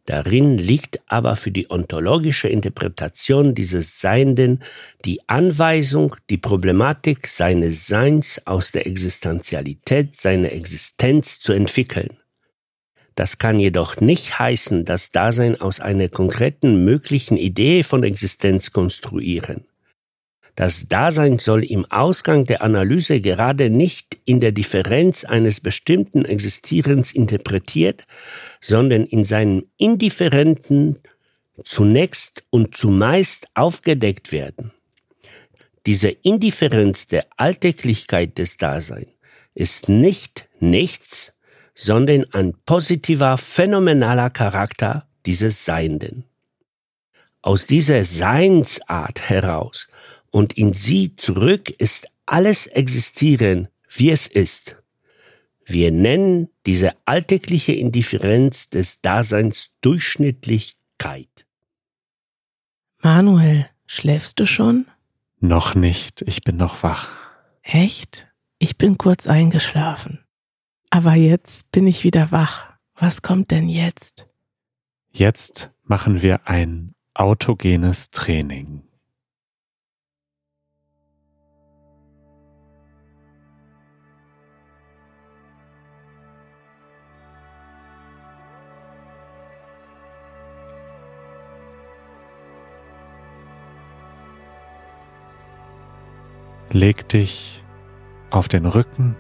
Darin 0.06 0.58
liegt 0.58 1.02
aber 1.08 1.36
für 1.36 1.52
die 1.52 1.70
ontologische 1.70 2.48
Interpretation 2.48 3.54
dieses 3.54 4.00
Seienden 4.00 4.64
die 5.04 5.20
Anweisung, 5.28 6.16
die 6.30 6.38
Problematik 6.38 7.28
seines 7.28 7.88
Seins 7.88 8.42
aus 8.46 8.72
der 8.72 8.88
Existenzialität 8.88 10.16
seiner 10.16 10.54
Existenz 10.54 11.42
zu 11.42 11.52
entwickeln. 11.52 12.18
Das 13.18 13.40
kann 13.40 13.60
jedoch 13.60 14.00
nicht 14.00 14.38
heißen, 14.38 14.86
das 14.86 15.12
Dasein 15.12 15.60
aus 15.60 15.80
einer 15.80 16.08
konkreten 16.08 16.86
möglichen 16.86 17.36
Idee 17.36 17.82
von 17.82 18.04
Existenz 18.04 18.72
konstruieren. 18.72 19.66
Das 20.54 20.88
Dasein 20.88 21.40
soll 21.40 21.64
im 21.64 21.86
Ausgang 21.86 22.46
der 22.46 22.62
Analyse 22.62 23.20
gerade 23.20 23.72
nicht 23.72 24.20
in 24.26 24.40
der 24.40 24.52
Differenz 24.52 25.24
eines 25.24 25.62
bestimmten 25.62 26.26
Existierens 26.26 27.12
interpretiert, 27.12 28.06
sondern 28.62 29.04
in 29.04 29.24
seinem 29.24 29.66
Indifferenten 29.78 31.00
zunächst 31.64 32.44
und 32.52 32.76
zumeist 32.76 33.48
aufgedeckt 33.56 34.32
werden. 34.32 34.74
Diese 35.88 36.10
Indifferenz 36.10 37.08
der 37.08 37.26
Alltäglichkeit 37.36 38.38
des 38.38 38.58
Daseins 38.58 39.10
ist 39.56 39.90
nicht 39.90 40.48
nichts, 40.60 41.34
sondern 41.78 42.26
ein 42.34 42.56
positiver, 42.66 43.38
phänomenaler 43.38 44.32
Charakter 44.32 45.08
dieses 45.28 45.64
Seienden. 45.64 46.24
Aus 47.44 47.68
dieser 47.68 48.04
Seinsart 48.04 49.30
heraus 49.30 49.88
und 50.32 50.54
in 50.58 50.74
sie 50.74 51.16
zurück 51.16 51.70
ist 51.70 52.08
alles 52.26 52.66
Existieren, 52.66 53.68
wie 53.90 54.10
es 54.10 54.26
ist. 54.26 54.76
Wir 55.66 55.92
nennen 55.92 56.50
diese 56.66 56.94
alltägliche 57.06 57.74
Indifferenz 57.74 58.70
des 58.70 59.02
Daseins 59.02 59.70
Durchschnittlichkeit. 59.82 61.46
Manuel, 63.04 63.70
schläfst 63.86 64.40
du 64.40 64.48
schon? 64.48 64.88
Noch 65.40 65.76
nicht, 65.76 66.24
ich 66.24 66.42
bin 66.42 66.58
noch 66.58 66.82
wach. 66.82 67.12
Echt? 67.62 68.28
Ich 68.58 68.78
bin 68.78 68.98
kurz 68.98 69.28
eingeschlafen. 69.28 70.27
Aber 70.98 71.14
jetzt 71.14 71.72
bin 71.72 71.86
ich 71.86 72.04
wieder 72.04 72.32
wach. 72.32 72.74
Was 72.96 73.22
kommt 73.22 73.52
denn 73.52 73.70
jetzt? 73.70 74.28
Jetzt 75.12 75.70
machen 75.84 76.24
wir 76.24 76.48
ein 76.48 76.96
autogenes 77.14 78.10
Training. 78.10 78.82
Leg 96.72 97.08
dich 97.10 97.64
auf 98.32 98.48
den 98.48 98.66
Rücken 98.66 99.16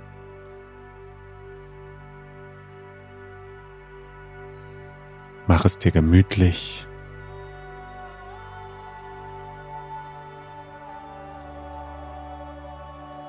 Mach 5.48 5.64
es 5.64 5.80
dir 5.80 5.92
gemütlich. 5.92 6.86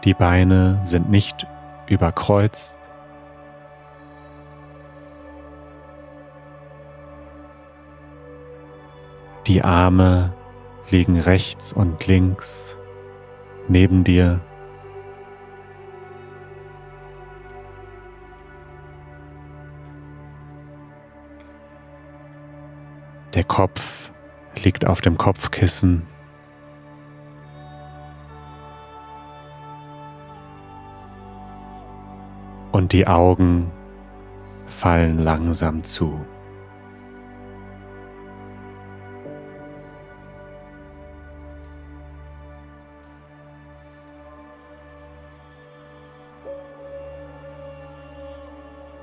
Die 0.02 0.14
Beine 0.14 0.80
sind 0.82 1.10
nicht 1.10 1.46
überkreuzt. 1.86 2.78
Die 9.46 9.62
Arme 9.62 10.34
liegen 10.90 11.20
rechts 11.20 11.72
und 11.72 12.06
links 12.06 12.76
neben 13.68 14.02
dir. 14.02 14.40
Der 23.38 23.44
Kopf 23.44 24.10
liegt 24.64 24.84
auf 24.84 25.00
dem 25.00 25.16
Kopfkissen. 25.16 26.08
Und 32.72 32.92
die 32.92 33.06
Augen 33.06 33.70
fallen 34.66 35.20
langsam 35.20 35.84
zu. 35.84 36.18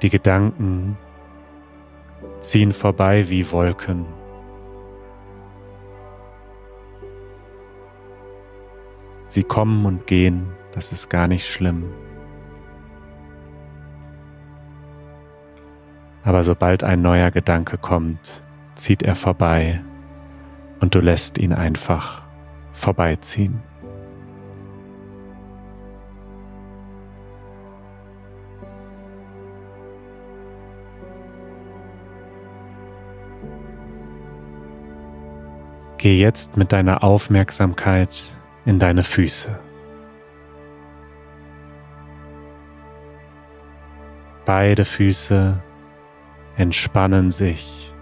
Die 0.01 0.09
Gedanken 0.09 0.97
ziehen 2.41 2.73
vorbei 2.73 3.29
wie 3.29 3.49
Wolken. 3.49 4.24
Sie 9.35 9.43
kommen 9.43 9.85
und 9.85 10.07
gehen, 10.07 10.45
das 10.71 10.93
ist 10.93 11.09
gar 11.09 11.27
nicht 11.27 11.45
schlimm. 11.45 11.83
Aber 16.23 16.41
sobald 16.41 16.85
ein 16.85 17.01
neuer 17.01 17.31
Gedanke 17.31 17.77
kommt, 17.77 18.41
zieht 18.75 19.03
er 19.03 19.13
vorbei 19.13 19.81
und 20.79 20.95
du 20.95 21.01
lässt 21.01 21.37
ihn 21.37 21.51
einfach 21.51 22.23
vorbeiziehen. 22.71 23.61
Geh 35.97 36.17
jetzt 36.17 36.55
mit 36.55 36.71
deiner 36.71 37.03
Aufmerksamkeit 37.03 38.37
in 38.65 38.79
deine 38.79 39.03
Füße. 39.03 39.59
Beide 44.45 44.85
Füße 44.85 45.61
entspannen 46.57 47.31
sich. 47.31 47.93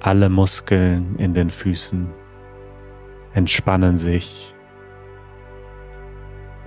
Alle 0.00 0.28
Muskeln 0.28 1.16
in 1.16 1.34
den 1.34 1.50
Füßen 1.50 2.08
entspannen 3.32 3.96
sich, 3.96 4.54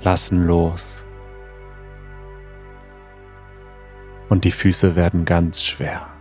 lassen 0.01 0.45
los 0.45 1.05
und 4.29 4.43
die 4.43 4.51
Füße 4.51 4.95
werden 4.95 5.25
ganz 5.25 5.63
schwer. 5.63 6.18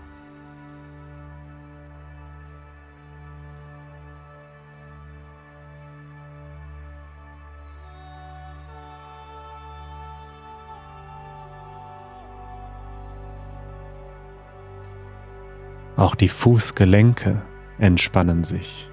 Auch 15.99 16.15
die 16.15 16.29
Fußgelenke 16.29 17.43
entspannen 17.81 18.45
sich. 18.45 18.89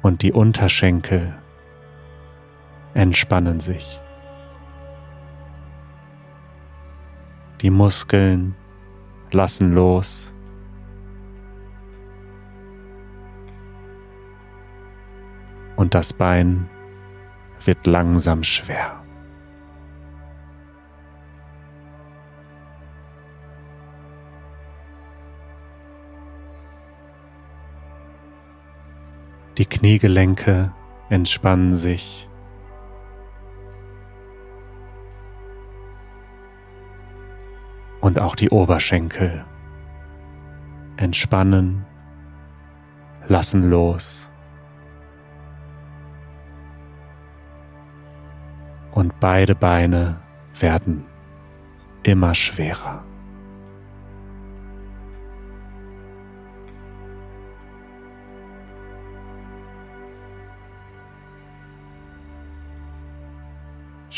Und 0.00 0.22
die 0.22 0.30
Unterschenkel 0.30 1.36
entspannen 2.94 3.58
sich. 3.58 4.00
Die 7.62 7.70
Muskeln 7.70 8.54
lassen 9.32 9.74
los. 9.74 10.32
Und 15.74 15.94
das 15.94 16.12
Bein 16.12 16.68
wird 17.64 17.88
langsam 17.88 18.44
schwer. 18.44 19.05
Die 29.58 29.64
Kniegelenke 29.64 30.72
entspannen 31.08 31.72
sich. 31.72 32.28
Und 38.02 38.18
auch 38.18 38.36
die 38.36 38.50
Oberschenkel 38.50 39.44
entspannen, 40.98 41.86
lassen 43.28 43.70
los. 43.70 44.30
Und 48.92 49.18
beide 49.20 49.54
Beine 49.54 50.20
werden 50.58 51.04
immer 52.02 52.34
schwerer. 52.34 53.04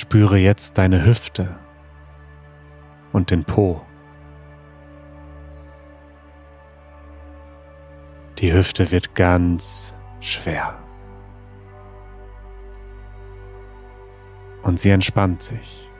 Spüre 0.08 0.38
jetzt 0.38 0.78
deine 0.78 1.04
Hüfte 1.04 1.54
und 3.12 3.30
den 3.30 3.44
Po. 3.44 3.82
Die 8.38 8.50
Hüfte 8.50 8.90
wird 8.90 9.14
ganz 9.14 9.94
schwer. 10.20 10.78
Und 14.62 14.80
sie 14.80 14.88
entspannt 14.88 15.42
sich. 15.42 15.90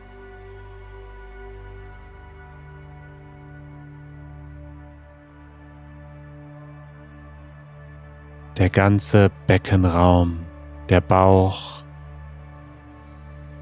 Der 8.56 8.70
ganze 8.70 9.30
Beckenraum, 9.46 10.46
der 10.88 11.02
Bauch, 11.02 11.84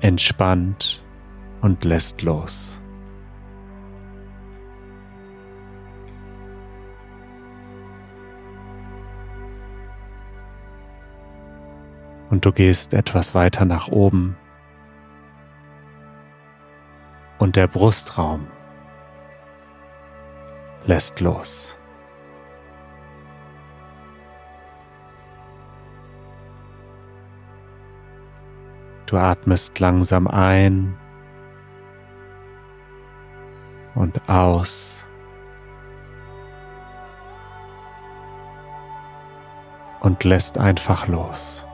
entspannt 0.00 1.04
und 1.60 1.84
lässt 1.84 2.22
los. 2.22 2.80
Und 12.30 12.44
du 12.44 12.52
gehst 12.52 12.92
etwas 12.92 13.34
weiter 13.34 13.64
nach 13.64 13.88
oben 13.88 14.36
und 17.38 17.56
der 17.56 17.68
Brustraum 17.68 18.46
lässt 20.84 21.20
los. 21.20 21.75
Du 29.06 29.16
atmest 29.16 29.78
langsam 29.78 30.26
ein 30.26 30.96
und 33.94 34.28
aus. 34.28 35.04
Und 40.00 40.22
lässt 40.24 40.58
einfach 40.58 41.08
los. 41.08 41.65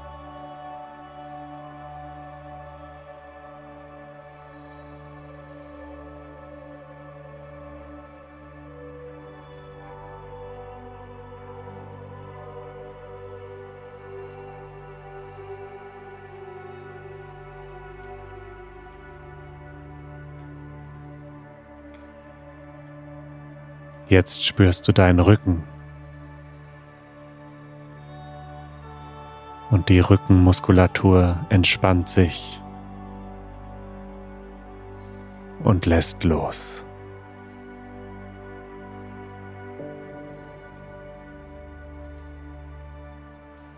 Jetzt 24.13 24.45
spürst 24.45 24.87
du 24.87 24.93
deinen 24.93 25.21
Rücken. 25.21 25.63
Und 29.71 29.89
die 29.89 30.01
Rückenmuskulatur 30.01 31.47
entspannt 31.49 32.11
sich 32.11 32.61
und 35.65 35.87
lässt 35.87 36.25
los. 36.25 36.85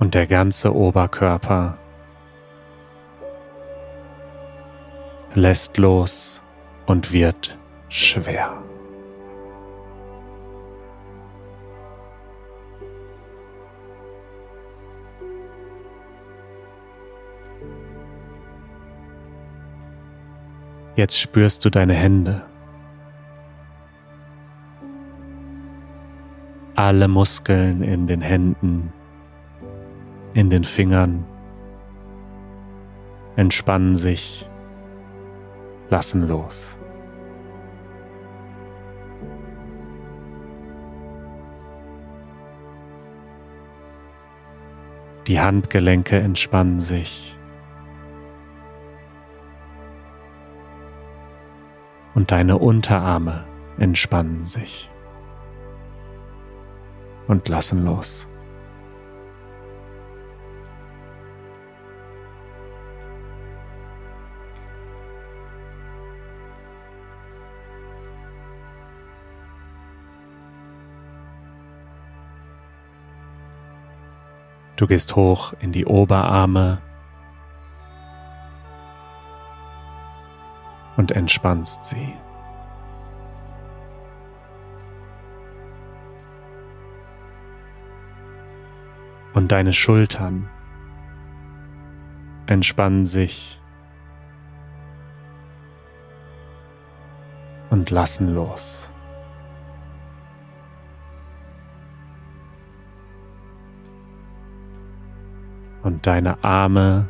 Und 0.01 0.15
der 0.15 0.27
ganze 0.27 0.75
Oberkörper 0.75 1.79
lässt 5.35 5.79
los 5.79 6.43
und 6.87 7.13
wird 7.13 7.57
schwer. 7.89 8.65
Jetzt 20.97 21.19
spürst 21.19 21.65
du 21.65 21.71
deine 21.71 21.95
Hände. 21.95 22.43
Alle 26.77 27.09
Muskeln 27.09 27.83
in 27.83 28.07
den 28.07 28.21
Händen, 28.21 28.93
in 30.35 30.51
den 30.51 30.65
Fingern 30.65 31.25
entspannen 33.37 33.97
sich, 33.97 34.49
lassen 35.91 36.29
los. 36.29 36.79
Die 45.27 45.41
Handgelenke 45.41 46.19
entspannen 46.19 46.81
sich. 46.81 47.34
und 52.25 52.31
deine 52.31 52.57
Unterarme 52.57 53.45
entspannen 53.77 54.47
sich 54.47 54.91
und 57.29 57.47
lassen 57.51 57.85
los. 57.85 58.27
Du 74.77 74.87
gehst 74.87 75.15
hoch 75.15 75.53
in 75.61 75.73
die 75.73 75.85
Oberarme 75.85 76.81
und 80.97 81.11
entspannst 81.11 81.85
sie. 81.85 82.15
Und 89.33 89.51
deine 89.51 89.73
Schultern 89.73 90.49
entspannen 92.47 93.07
sich 93.07 93.61
und 97.71 97.91
lassen 97.91 98.33
los. 98.35 98.91
Und 105.83 106.07
deine 106.07 106.43
Arme 106.45 107.09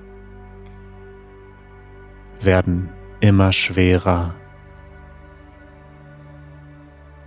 werden 2.41 2.89
immer 3.25 3.53
schwerer 3.53 4.35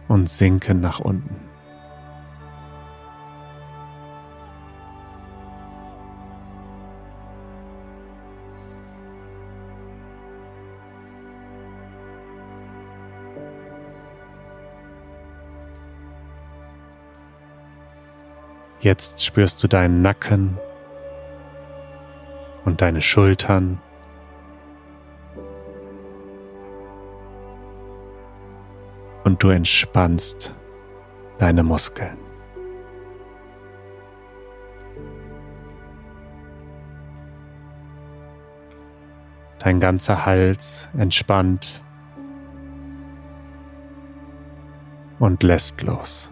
und 0.08 0.30
sinken 0.30 0.80
nach 0.80 1.00
unten. 1.00 1.36
Jetzt 18.80 19.26
spürst 19.26 19.64
du 19.64 19.68
deinen 19.68 20.04
Nacken 20.04 20.60
und 22.66 22.82
deine 22.82 23.02
Schultern. 23.02 23.80
Und 29.28 29.44
du 29.44 29.50
entspannst 29.50 30.56
deine 31.38 31.62
Muskeln. 31.62 32.18
Dein 39.60 39.82
ganzer 39.82 40.26
Hals 40.26 40.88
entspannt 40.98 41.84
und 45.20 45.44
lässt 45.44 45.82
los. 45.82 46.32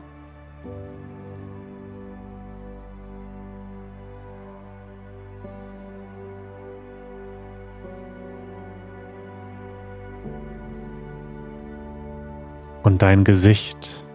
Und 12.95 13.01
dein 13.01 13.25
Gesicht 13.25 14.07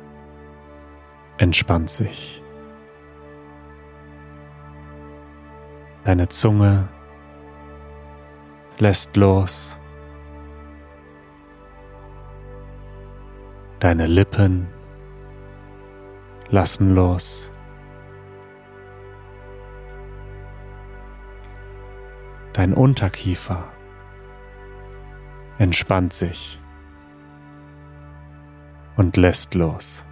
entspannt 1.36 1.90
sich. 1.90 2.42
Deine 6.04 6.30
Zunge 6.30 6.88
lässt 8.78 9.14
los. 9.18 9.78
Deine 13.80 14.06
Lippen 14.06 14.66
lassen 16.48 16.94
los. 16.94 17.52
Dein 22.54 22.72
Unterkiefer 22.72 23.62
entspannt 25.58 26.14
sich 26.14 26.62
und 29.00 29.16
lässt 29.16 29.54
los. 29.54 30.04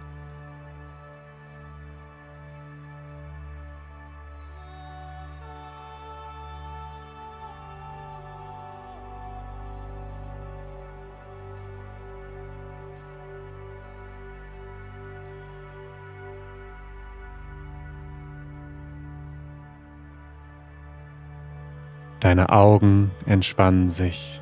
Deine 22.21 22.49
Augen 22.49 23.11
entspannen 23.27 23.87
sich. 23.87 24.41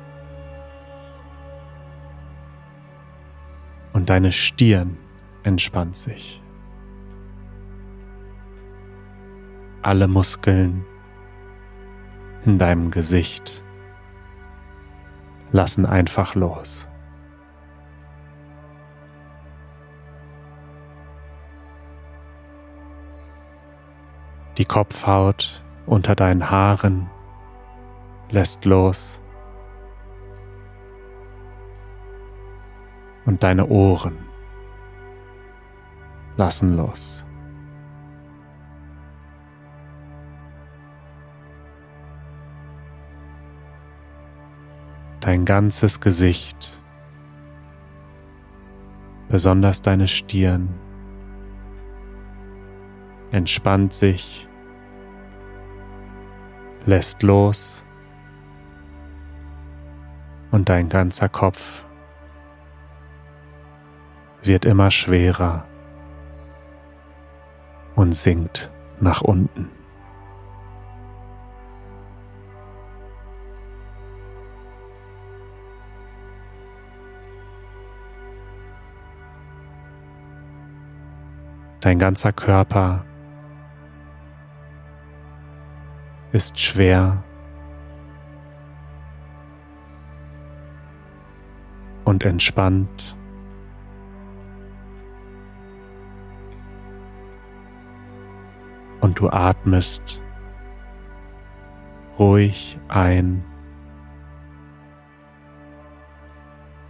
Deine 4.08 4.32
Stirn 4.32 4.96
entspannt 5.42 5.94
sich. 5.94 6.42
Alle 9.82 10.08
Muskeln 10.08 10.84
in 12.46 12.58
deinem 12.58 12.90
Gesicht 12.90 13.62
lassen 15.52 15.84
einfach 15.84 16.34
los. 16.34 16.88
Die 24.56 24.64
Kopfhaut 24.64 25.62
unter 25.84 26.14
deinen 26.14 26.50
Haaren 26.50 27.10
lässt 28.30 28.64
los. 28.64 29.20
Und 33.28 33.42
deine 33.42 33.66
Ohren 33.66 34.16
lassen 36.38 36.78
los. 36.78 37.26
Dein 45.20 45.44
ganzes 45.44 46.00
Gesicht, 46.00 46.82
besonders 49.28 49.82
deine 49.82 50.08
Stirn, 50.08 50.70
entspannt 53.30 53.92
sich, 53.92 54.48
lässt 56.86 57.22
los 57.22 57.84
und 60.50 60.70
dein 60.70 60.88
ganzer 60.88 61.28
Kopf 61.28 61.84
wird 64.42 64.64
immer 64.64 64.90
schwerer 64.90 65.64
und 67.94 68.14
sinkt 68.14 68.70
nach 69.00 69.20
unten. 69.20 69.70
Dein 81.80 81.98
ganzer 81.98 82.32
Körper 82.32 83.04
ist 86.32 86.58
schwer 86.58 87.22
und 92.04 92.24
entspannt. 92.24 93.17
Du 99.18 99.28
atmest 99.30 100.22
ruhig 102.20 102.78
ein 102.86 103.44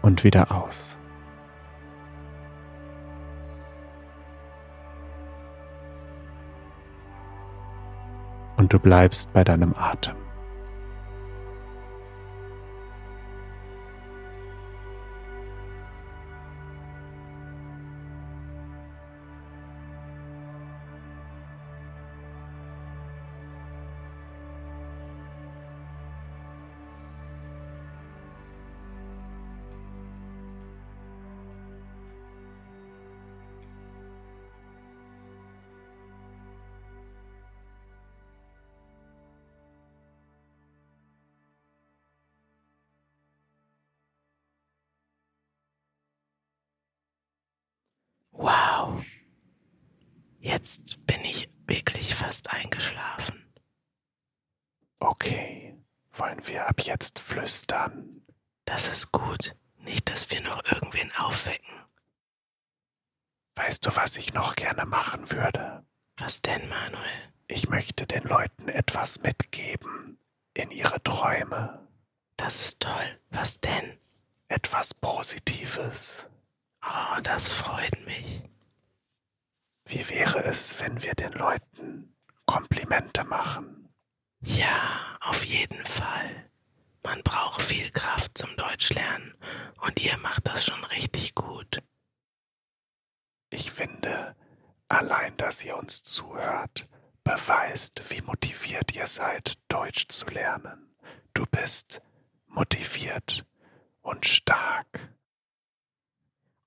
und 0.03 0.25
wieder 0.25 0.53
aus. 0.53 0.99
Und 8.59 8.75
du 8.75 8.79
bleibst 8.79 9.33
bei 9.33 9.43
deinem 9.43 9.75
Atem. 9.75 10.28
Positives. 75.69 76.29
Oh, 76.83 77.21
das 77.23 77.53
freut 77.53 78.07
mich. 78.07 78.43
Wie 79.85 80.09
wäre 80.09 80.45
es, 80.45 80.81
wenn 80.81 81.03
wir 81.03 81.15
den 81.15 81.33
Leuten 81.33 82.15
Komplimente 82.47 83.25
machen? 83.25 83.89
Ja, 84.41 85.17
auf 85.21 85.45
jeden 85.45 85.85
Fall. 85.85 86.51
Man 87.03 87.23
braucht 87.23 87.63
viel 87.63 87.91
Kraft 87.91 88.37
zum 88.37 88.55
Deutschlernen 88.57 89.35
und 89.81 90.01
ihr 90.01 90.17
macht 90.19 90.47
das 90.47 90.65
schon 90.65 90.83
richtig 90.85 91.35
gut. 91.35 91.83
Ich 93.51 93.71
finde, 93.71 94.37
allein 94.89 95.37
dass 95.37 95.65
ihr 95.65 95.77
uns 95.77 96.03
zuhört, 96.03 96.89
beweist, 97.25 98.11
wie 98.11 98.23
motiviert 98.23 98.95
ihr 98.95 99.07
seid, 99.07 99.59
Deutsch 99.69 100.07
zu 100.09 100.27
lernen. 100.27 100.95
Du 101.35 101.45
bist 101.47 102.01
motiviert 102.47 103.45
und 104.01 104.27
stark. 104.27 105.18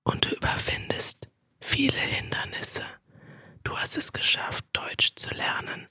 Und 0.04 0.26
du 0.26 0.30
überwindest 0.30 1.28
viele 1.60 1.98
Hindernisse. 1.98 2.84
Du 3.62 3.78
hast 3.78 3.96
es 3.96 4.12
geschafft, 4.12 4.64
Deutsch 4.72 5.14
zu 5.14 5.30
lernen 5.30 5.88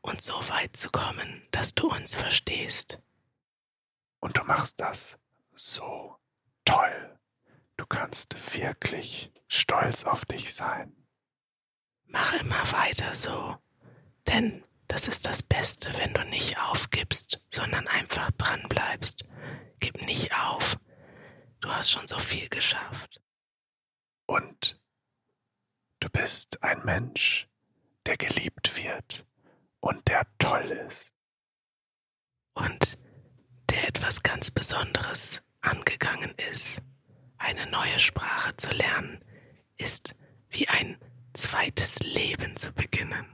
und 0.00 0.20
so 0.20 0.34
weit 0.48 0.76
zu 0.76 0.90
kommen, 0.90 1.46
dass 1.52 1.74
du 1.74 1.88
uns 1.88 2.14
verstehst. 2.14 3.00
Und 4.20 4.38
du 4.38 4.44
machst 4.44 4.80
das 4.80 5.18
so 5.54 6.16
toll. 6.64 7.18
Du 7.76 7.86
kannst 7.86 8.54
wirklich 8.54 9.32
stolz 9.48 10.04
auf 10.04 10.24
dich 10.24 10.54
sein. 10.54 10.94
Mach 12.06 12.32
immer 12.34 12.72
weiter 12.72 13.14
so, 13.14 13.56
denn 14.26 14.64
das 14.88 15.08
ist 15.08 15.24
das 15.24 15.42
Beste, 15.42 15.96
wenn 15.96 16.12
du 16.12 16.24
nicht 16.26 16.58
aufgibst, 16.58 17.40
sondern 17.48 17.88
einfach 17.88 18.30
dran 18.32 18.62
bleibst. 18.68 19.24
Gib 19.80 20.02
nicht 20.02 20.34
auf. 20.34 20.76
Du 21.60 21.70
hast 21.70 21.90
schon 21.90 22.06
so 22.06 22.18
viel 22.18 22.48
geschafft. 22.48 23.20
Und 24.32 24.80
du 26.00 26.08
bist 26.08 26.62
ein 26.62 26.82
Mensch, 26.86 27.50
der 28.06 28.16
geliebt 28.16 28.82
wird 28.82 29.26
und 29.80 30.08
der 30.08 30.26
toll 30.38 30.70
ist. 30.70 31.12
Und 32.54 32.98
der 33.68 33.88
etwas 33.88 34.22
ganz 34.22 34.50
Besonderes 34.50 35.42
angegangen 35.60 36.34
ist. 36.50 36.80
Eine 37.36 37.66
neue 37.66 37.98
Sprache 37.98 38.56
zu 38.56 38.70
lernen, 38.70 39.22
ist 39.76 40.14
wie 40.48 40.66
ein 40.66 40.96
zweites 41.34 41.98
Leben 41.98 42.56
zu 42.56 42.72
beginnen. 42.72 43.26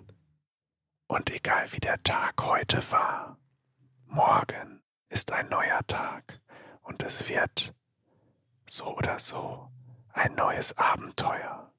Und 1.07 1.31
egal 1.31 1.73
wie 1.73 1.81
der 1.81 2.03
Tag 2.03 2.43
heute 2.43 2.83
war, 2.91 3.39
morgen 4.07 4.83
ist 5.11 5.31
ein 5.31 5.49
neuer 5.49 5.87
Tag 5.87 6.41
und 6.83 7.05
es 7.05 7.29
wird 7.29 7.73
so 8.67 8.97
oder 8.97 9.21
so 9.21 9.71
ein 10.19 10.35
neues 10.35 10.77
Abenteuer. 10.77 11.73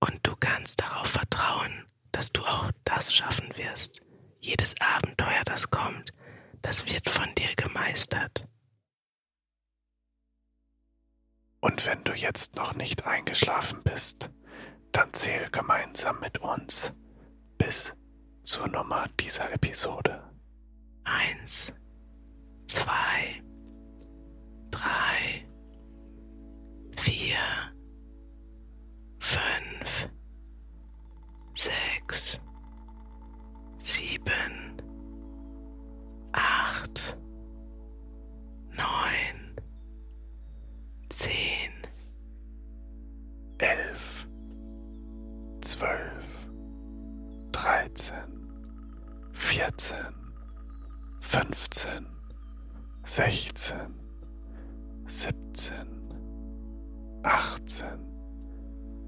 Und 0.00 0.20
du 0.26 0.36
kannst 0.36 0.80
darauf 0.80 1.08
vertrauen, 1.08 1.86
dass 2.12 2.30
du 2.30 2.42
auch 2.42 2.70
das 2.84 3.14
schaffen 3.14 3.56
wirst. 3.56 4.02
Jedes 4.40 4.74
Abenteuer, 4.80 5.42
das 5.44 5.70
kommt, 5.70 6.12
das 6.62 6.86
wird 6.86 7.08
von 7.08 7.34
dir 7.34 7.54
gemeistert. 7.56 8.46
Und 11.60 11.86
wenn 11.86 12.04
du 12.04 12.12
jetzt 12.12 12.56
noch 12.56 12.74
nicht 12.74 13.06
eingeschlafen 13.06 13.82
bist, 13.82 14.30
dann 14.92 15.12
zähl 15.14 15.48
gemeinsam 15.50 16.20
mit 16.20 16.38
uns 16.38 16.92
bis 17.58 17.94
zur 18.44 18.68
Nummer 18.68 19.08
dieser 19.18 19.52
Episode. 19.52 20.22
Eins, 21.04 21.72
zwei, 22.68 23.42
drei, 24.70 25.45
vier, 26.96 27.38
fünf, 29.20 30.10
sechs, 31.54 32.40
sieben, 33.82 34.76
acht, 36.32 37.16
neun, 38.70 39.56
zehn, 41.08 41.72
elf, 43.58 44.26
zwölf, 45.60 46.48
dreizehn, 47.52 48.50
vierzehn, 49.32 50.14
fünfzehn, 51.20 52.06
sechzehn, 53.04 53.94
siebzehn, 55.06 55.95
achtzehn, 57.22 58.00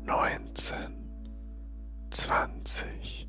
neunzehn, 0.05 0.95
zwanzig, 2.11 3.29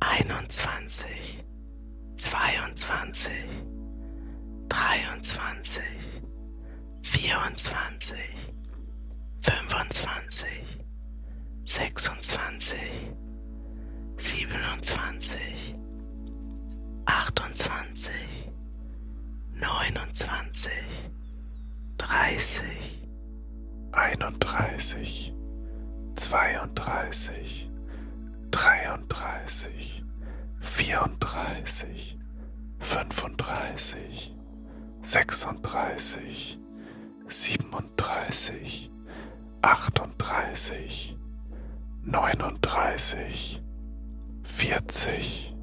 einundzwanzig, 0.00 1.44
zweiundzwanzig, 2.16 3.50
dreiundzwanzig, 4.68 6.22
vierundzwanzig, 7.02 8.54
fünfundzwanzig, 9.42 10.78
sechsundzwanzig, 11.66 13.12
siebenundzwanzig, 14.16 15.76
achtundzwanzig, 17.04 18.50
neunundzwanzig, 19.54 21.10
dreißig, 21.96 22.99
einunddreißig, 23.92 25.34
zweiunddreißig, 26.14 27.70
dreiunddreißig, 28.50 30.04
vierunddreißig, 30.60 32.18
fünfunddreißig, 32.78 34.34
sechsunddreißig, 35.02 36.58
siebenunddreißig, 37.28 38.90
achtunddreißig, 39.62 41.16
neununddreißig, 42.02 43.62
vierzig, 44.42 45.54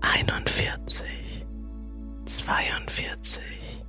einundvierzig, 0.00 1.46
zweiundvierzig, 2.26 3.84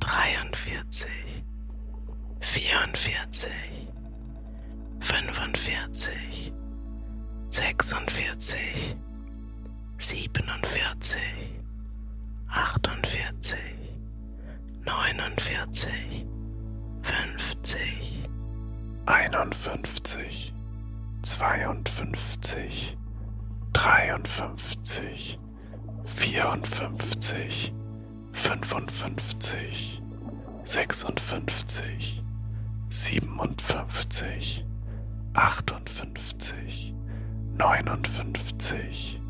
dreiundvierzig, 0.00 1.44
vierundvierzig, 2.40 3.88
fünfundvierzig, 5.00 6.52
sechsundvierzig, 7.48 8.96
siebenundvierzig, 9.98 11.60
achtundvierzig, 12.48 13.58
neunundvierzig, 14.84 16.26
fünfzig, 17.02 18.24
einundfünfzig, 19.06 20.52
zweiundfünfzig, 21.22 22.96
dreiundfünfzig, 23.72 25.38
vierundfünfzig, 26.04 27.72
fünfundfünfzig, 28.32 30.00
sechsundfünfzig, 30.64 32.22
siebenundfünfzig, 32.90 34.64
achtundfünfzig, 35.32 36.92
neunundfünfzig, 37.56 39.20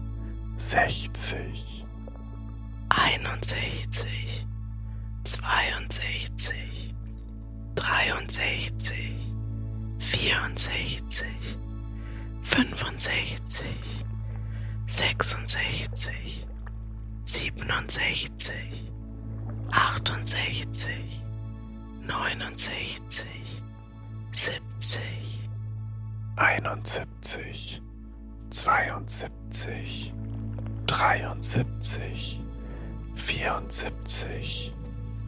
sechzig, 0.56 1.84
einundsechzig, 2.88 4.46
zweiundsechzig, 5.24 6.94
dreiundsechzig, 7.74 9.12
vierundsechzig, 9.98 11.56
fünfundsechzig, 12.42 14.04
sechsundsechzig, 14.86 16.46
siebenundsechzig, 17.24 18.90
achtundsechzig, 19.70 21.20
neunundsechzig, 22.06 23.39
siebzig, 24.33 25.49
einundsiebzig, 26.37 27.83
zweiundsiebzig, 28.51 30.12
dreiundsiebzig, 30.87 32.41
vierundsiebzig, 33.16 34.72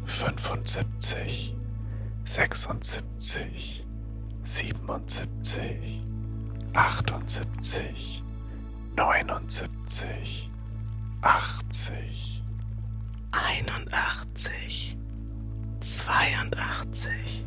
fünfundsiebzig, 0.07 1.57
sechsundsiebzig, 2.25 3.87
siebenundsiebzig, 4.43 6.03
achtundsiebzig, 6.73 8.23
neunundsiebzig, 8.97 10.49
achtzig, 11.21 12.43
einundachtzig, 13.33 14.97
zweiundachtzig, 15.81 17.45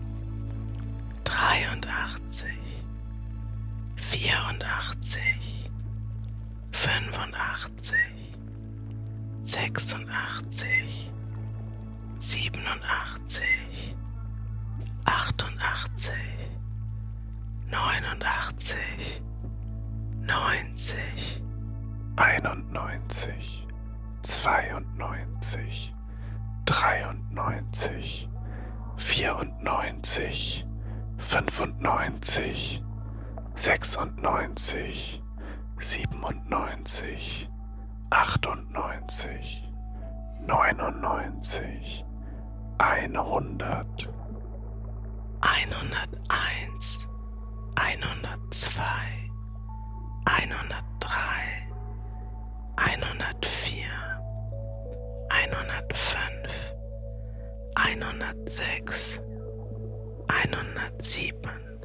dreiundachtzig, 1.26 2.86
vierundachtzig, 3.98 5.70
fünfundachtzig, 6.72 8.38
sechsundachtzig, 9.42 11.12
siebenundachtzig, 12.20 13.96
achtundachtzig, 15.06 16.16
neunundachtzig, 17.70 19.22
neunzig, 20.22 21.42
einundneunzig, 22.16 23.68
zweiundneunzig, 24.22 25.94
dreiundneunzig, 26.66 28.30
vierundneunzig, 28.98 30.66
fünfundneunzig, 31.18 32.84
sechsundneunzig, 33.54 35.22
siebenundneunzig, 35.80 37.50
achtundneunzig, 38.10 39.64
neunundneunzig, 40.42 42.06
einhundert, 42.78 44.10
einhunderteins, 45.42 47.08
einhundertzwei, 47.76 49.32
einhundertdrei, 50.26 51.70
einhundertvier, 52.76 53.92
einhundertfünf, 55.30 56.76
einhundertsechs, 57.76 59.22
einhundertsieben, 60.28 61.80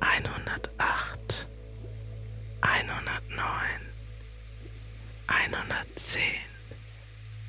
einhundertacht, 0.00 1.48
einhundertneun, 2.60 3.80
einhundertzehn, 5.26 6.22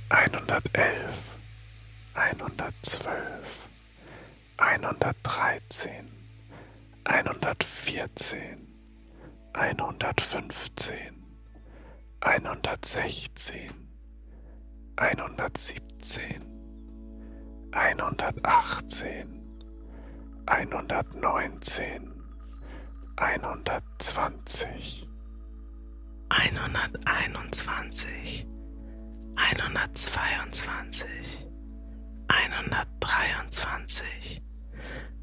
einhundertelf, 0.09 1.37
einhundertzwölf, 2.13 3.47
einhundertdreizehn, 4.57 6.11
einhundertvierzehn, 7.03 8.67
einhundertfünfzehn, 9.53 11.23
einhundertsechzehn, 12.21 13.73
einhundertsiebzehn, 14.95 16.41
einhundertachtzehn, 17.71 19.42
einhundertneunzehn, 20.45 22.13
einhundertzwanzig, 23.15 25.07
einhunderteinundzwanzig, 26.29 28.45
einhundertzweiundzwanzig, 29.35 31.47
einhundertdreiundzwanzig, 32.27 34.43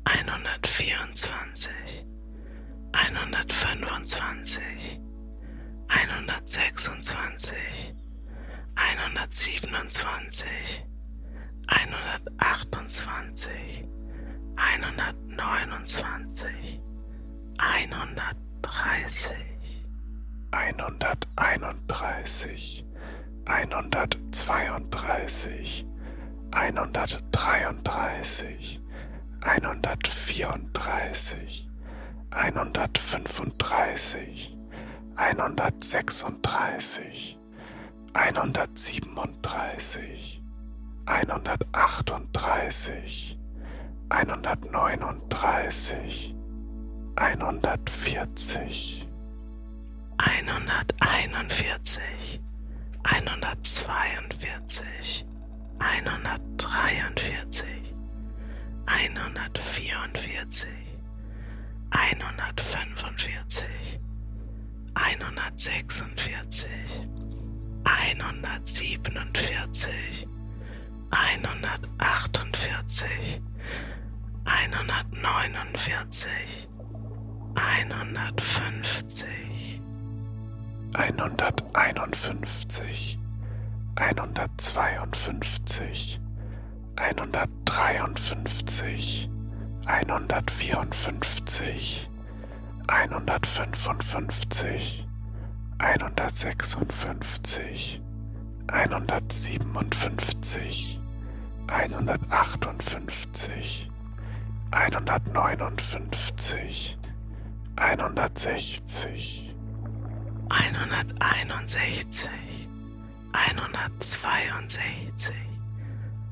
einhundertvierundzwanzig, 0.04 2.06
einhundertfünfundzwanzig, 2.92 5.00
einhundertsechsundzwanzig, 5.88 7.94
einhundertsiebenundzwanzig, 8.74 10.86
einhundertachtundzwanzig, 11.66 13.86
einhundertneunundzwanzig, 14.60 16.80
einhundertdreißig, 17.58 19.86
einhunderteinunddreißig, 20.50 22.84
einhundertzweiunddreißig, 23.46 25.86
einhundertdreiunddreißig, 26.50 28.82
einhundertvierunddreißig, 29.40 31.68
einhundertfünfunddreißig, 32.30 34.56
einhundertsechsunddreißig, 35.16 37.38
einhundertsiebenunddreißig, 38.12 40.42
einhundertachtunddreißig, 41.06 43.39
einhundertneununddreißig, 44.10 46.34
einhundertvierzig, 47.16 49.06
einhunderteinundvierzig, 50.18 52.40
einhundertzweiundvierzig, 53.04 55.24
einhundertdreiundvierzig, 55.78 57.94
einhundertvierundvierzig, 58.86 60.68
einhundertfünfundvierzig, 61.90 64.00
einhundertsechsundvierzig, 64.94 67.08
einhundertsiebenundvierzig, 67.84 70.26
einhundertachtundvierzig, 71.10 73.40
einhundertneunundvierzig, 74.44 76.68
einhundertfünfzig, 77.54 79.80
einhunderteinundfünfzig, 80.94 83.18
einhundertzweiundfünfzig, 83.96 86.20
einhundertdreiundfünfzig, 86.96 89.28
einhundertvierundfünfzig, 89.86 92.08
einhundertfünfundfünfzig, 92.86 95.06
einhundertsechsundfünfzig, 95.78 98.00
einhundertsiebenundfünfzig, 98.68 101.00
einhundertachtundfünfzig, 101.66 103.89
einhundertneunundfünfzig, 104.72 106.96
einhundertsechzig, 107.76 109.54
einhunderteinundsechzig, 110.48 112.30
einhundertzweiundsechzig, 113.32 115.34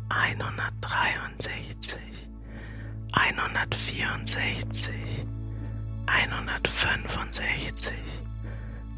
einhundertdreiundsechzig, 0.09 2.29
einhundertvierundsechzig, 3.13 5.27
einhundertfünfundsechzig, 6.07 7.95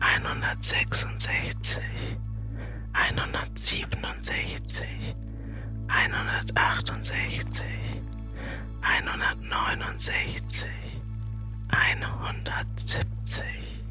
einhundertsechsundsechzig, 0.01 2.19
einhundertsiebenundsechzig, 2.93 5.17
einhundertachtundsechzig, 5.89 7.67
einhundertneunundsechzig, 8.83 11.01
einhundertsiebzig, 11.69 13.83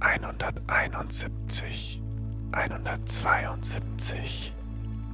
einhunderteinundsiebzig, 0.00 2.00
einhundertzweiundsiebzig, 2.52 4.52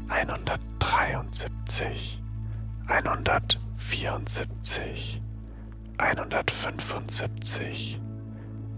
einhundertdreiundsiebzig, 0.09 2.23
einhundertvierundsiebzig, 2.87 5.21
einhundertfünfundsiebzig, 5.99 8.01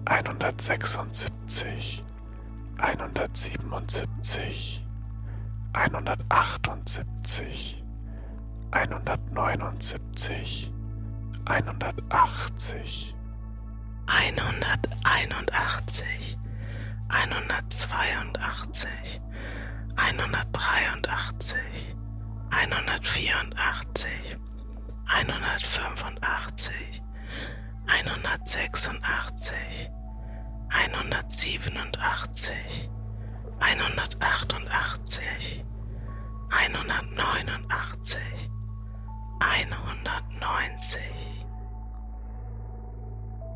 einhundertsechsundsiebzig, 0.05 2.05
einhundertsiebenundsiebzig, 2.79 4.85
einhundertachtundsiebzig, 5.73 7.78
einhundertneunundsiebzig, 8.71 10.71
einhundertachtzig, 11.47 13.15
einhunderteinundachtzig, 14.07 16.37
einhundertzweiundachtzig, 17.09 19.21
einhundertdreiundachtzig, 19.97 21.97
einhundertvierundachtzig, 22.51 24.37
einhundertfünfundachtzig, 25.07 27.03
einhundertsechsundachtzig, 27.87 29.91
einhundertsiebenundachtzig, 30.69 32.91
einhundertachtundachtzig, 33.61 35.65
einhundertneunundachtzig, 36.51 38.51
einhundertneunzig, 39.41 41.03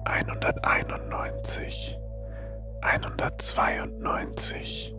einhunderteinundneunzig, 0.04 1.96
einhundertzweiundneunzig, 2.82 4.94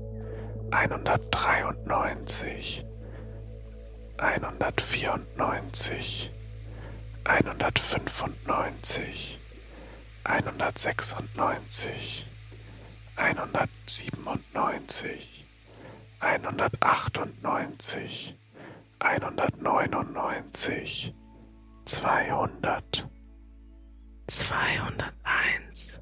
einhundertdreiundneunzig, 0.71 2.84
einhundertvierundneunzig, 4.17 6.31
einhundertfünfundneunzig, 7.23 9.39
einhundertsechsundneunzig, 10.23 12.27
einhundertsiebenundneunzig, 13.15 15.45
einhundertachtundneunzig, 16.19 18.36
einhundertneunundneunzig, 19.03 21.13
zweihundert, 21.85 23.07
zweihunderteins, 24.27 26.01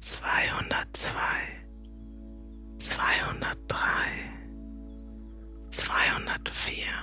zweihundertzwei, 0.00 1.64
zweihundertdrei, 2.78 4.32
zweihundertvier, 5.70 6.94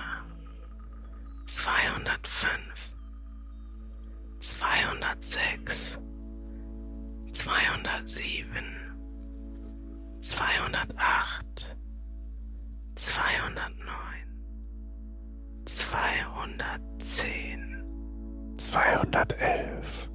zweihundertfünf, 1.46 2.92
zweihundertsechs, 4.40 6.00
zweihundertelf, 18.70 20.10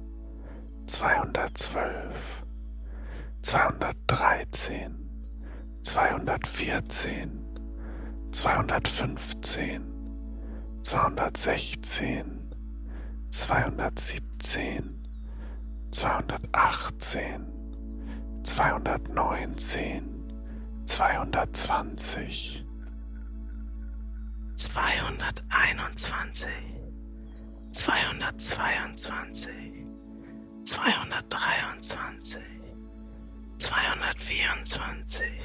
zweihundertzwölf, 0.86 2.44
zweihundertdreizehn, 3.42 5.10
zweihundertvierzehn, 5.82 7.58
zweihundertfünfzehn, 8.30 9.82
zweihundertsechzehn, 10.82 12.54
zweihundertsiebzehn, 13.30 15.04
zweihundertachtzehn, 15.90 17.46
zweihundertneunzehn, 18.44 20.32
zweihundertzwanzig, 20.84 22.64
zweihunderteinundzwanzig, 24.54 26.73
zweihundertzweiundzwanzig, 27.74 29.86
zweihundertdreiundzwanzig, 30.64 32.42
zweihundertvierundzwanzig, 33.58 35.40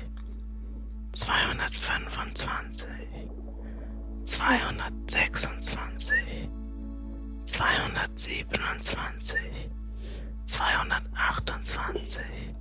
zweihundertfünfundzwanzig, 1.11 3.09
zweihundertsechsundzwanzig, 4.23 6.49
zweihundertsiebenundzwanzig, 7.45 9.69
zweihundertachtundzwanzig, 10.45 12.55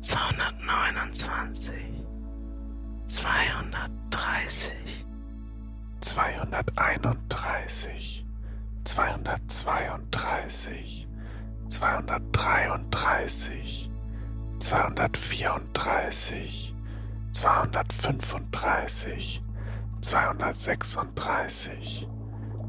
zweihundertneunundzwanzig, 0.00 1.84
zweihundertdreißig, 3.06 5.04
zweihunderteinunddreißig, 6.00 8.23
zweihundertzweiunddreißig, 8.84 11.08
zweihundertdreiunddreißig, 11.68 13.90
zweihundertvierunddreißig, 14.60 16.74
zweihundertfünfunddreißig, 17.32 19.42
zweihundertsechsunddreißig, 20.02 22.06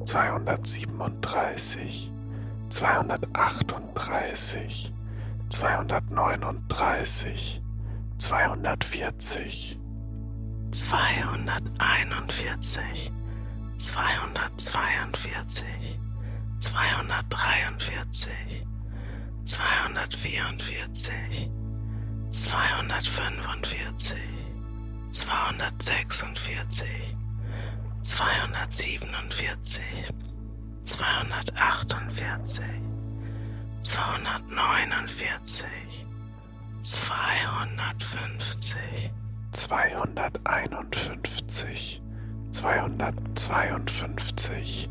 zweihundertsiebenunddreißig, 0.06 2.10
zweihundertachtunddreißig, 2.70 4.94
zweihundertneununddreißig, 5.50 7.62
zweihundertvierzig, 8.18 9.78
zweihunderteinundvierzig, 10.72 13.12
zweihundertzweiundvierzig, 13.78 16.00
zweihundertdreiundvierzig, 16.66 18.66
zweihundertvierundvierzig, 19.46 21.50
zweihundertfünfundvierzig, 22.32 24.18
zweihundertsechsundvierzig, 25.12 27.16
zweihundertsiebenundvierzig, 28.02 30.10
zweihundertachtundvierzig, 30.86 32.82
zweihundertneunundvierzig, 33.82 36.06
zweihundertfünfzig, 36.82 39.12
zweihunderteinundfünfzig, 39.52 42.02
zweihundertzweiundfünfzig, 42.52 44.90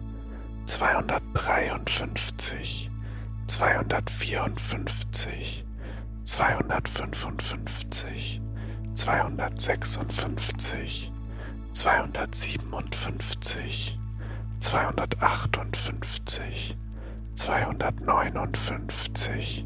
zweihundertdreiundfünfzig, 0.67 2.91
zweihundertvierundfünfzig, 3.47 5.65
zweihundertfünfundfünfzig, 6.25 8.41
zweihundertsechsundfünfzig, 8.95 11.11
zweihundertsiebenundfünfzig, 11.73 13.99
zweihundertachtundfünfzig, 14.61 16.77
zweihundertneunundfünfzig, 17.35 19.65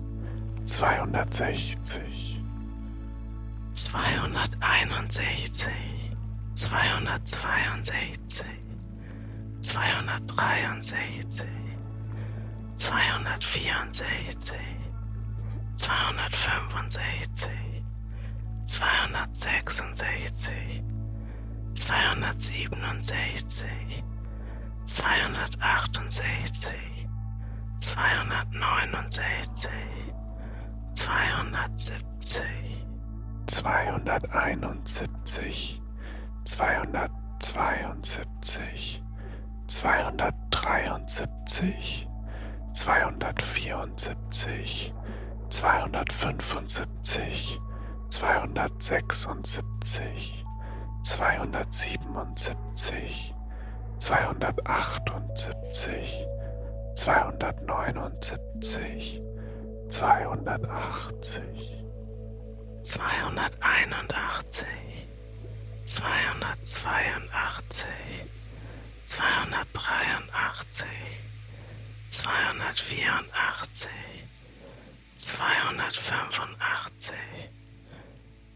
zweihundertsechzig, 0.64 2.40
zweihunderteinundsechzig, 3.72 6.12
zweihundertzweiundsechzig, 6.54 8.57
zweihundertdreiundsechzig, 9.60 11.48
zweihundertvierundsechzig, 12.76 14.58
zweihundertfünfundsechzig, 15.74 17.84
zweihundertsechsundsechzig, 18.64 20.82
zweihundertsiebenundsechzig, 21.74 24.04
zweihundertachtundsechzig, 24.84 27.08
zweihundertneunundsechzig, 27.78 30.14
zweihundertsiebzig, 30.92 32.86
zweihunderteinundsiebzig, 33.46 35.80
zweihundertzweiundsiebzig, 36.44 39.02
zweihundertdreiundsiebzig, 39.68 42.08
zweihundertvierundsiebzig, 42.72 44.92
zweihundertfünfundsiebzig, 45.50 47.60
zweihundertsechsundsiebzig, 48.08 50.44
zweihundertsiebenundsiebzig, 51.02 53.34
zweihundertachtundsiebzig, 53.98 56.26
zweihundertneunundsiebzig, 56.94 59.20
zweihundertachtzig, 59.88 61.84
zweihunderteinundachtzig, 62.82 65.06
zweihundertzweiundachtzig, 65.84 68.24
zweihundertdreiundachtzig, 69.08 70.88
zweihundertvierundachtzig, 72.10 74.28
zweihundertfünfundachtzig, 75.16 77.16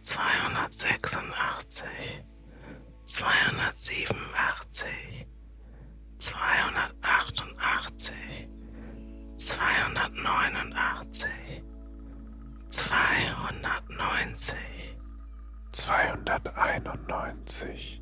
zweihundertsechsundachtzig, 0.02 2.22
zweihundertsiebenundachtzig, 3.06 5.26
zweihundertachtundachtzig, 6.18 8.48
zweihundertneunundachtzig, 9.36 11.62
zweihundertneunzig, 12.68 14.98
zweihunderteinundneunzig, 15.72 18.01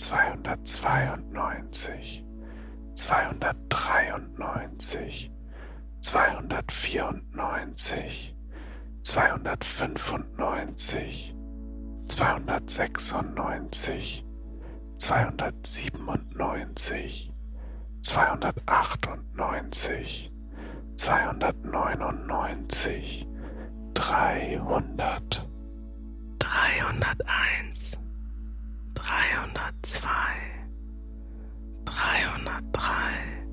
zweihundertzweiundneunzig, 0.00 2.24
zweihundertdreiundneunzig, 2.94 5.30
zweihundertvierundneunzig, 6.00 8.34
zweihundertfünfundneunzig, 9.02 11.36
zweihundertsechsundneunzig, 12.08 14.24
zweihundertsiebenundneunzig, 14.96 17.30
zweihundertachtundneunzig, 18.00 20.32
zweihundertneunundneunzig, 20.96 23.28
dreihundert, 23.92 25.46
dreihunderteins, 26.38 27.99
302, 28.94 30.00
303, 31.86 33.44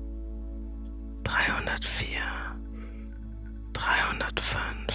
304, 1.24 2.56
305, 3.74 4.90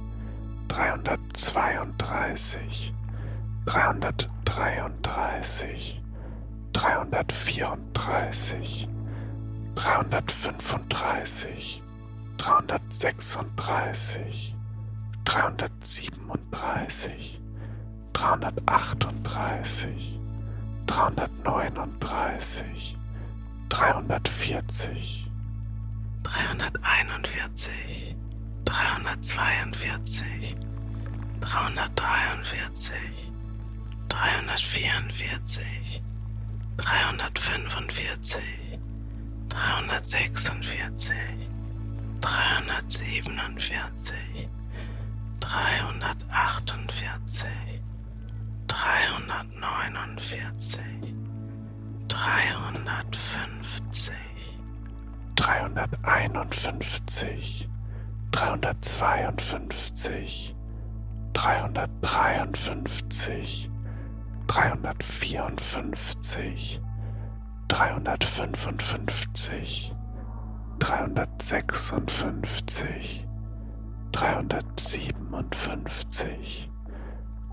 dreihundertzweiunddreißig, 0.69 2.93
dreihundertdreiunddreißig, 3.67 6.03
dreihundertvierunddreißig, 6.73 8.89
dreihundertfünfunddreißig, 9.75 11.83
dreihundertsechsunddreißig, 12.39 14.55
dreihundertsiebenunddreißig, 15.25 17.41
dreihundertachtunddreißig, 18.13 20.19
dreihundertneununddreißig, 20.87 22.97
dreihundertvierzig, 23.69 25.29
dreihunderteinundvierzig, 26.23 28.17
dreihundertzweiundvierzig, 28.65 30.57
dreihundertdreiundvierzig, 31.41 33.31
dreihundertvierundvierzig, 34.09 36.03
dreihundertfünfundvierzig, 36.77 38.79
dreihundertsechsundvierzig, 39.49 41.46
dreihundertsiebenundvierzig, 42.21 44.49
dreihundertachtundvierzig, 45.41 47.83
dreihundertneunundvierzig, 48.67 51.15
dreihundertfünfzig, 52.09 54.59
dreihunderteinundfünfzig, 55.37 57.69
dreihundertzweiundfünfzig, 58.33 60.55
dreihundertdreiundfünfzig, 61.33 63.71
dreihundertvierundfünfzig, 64.47 66.81
dreihundertfünfundfünfzig, 67.69 69.93
dreihundertsechsundfünfzig, 70.79 73.27
dreihundertsiebenundfünfzig, 74.13 76.71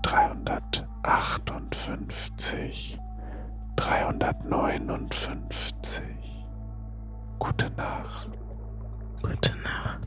dreihundertachtundfünfzig, 0.02 2.98
dreihundertneunundfünfzig. 3.76 6.46
Gute 7.38 7.70
Nacht. 7.70 8.28
gute 9.22 9.56
Nacht. 9.56 10.06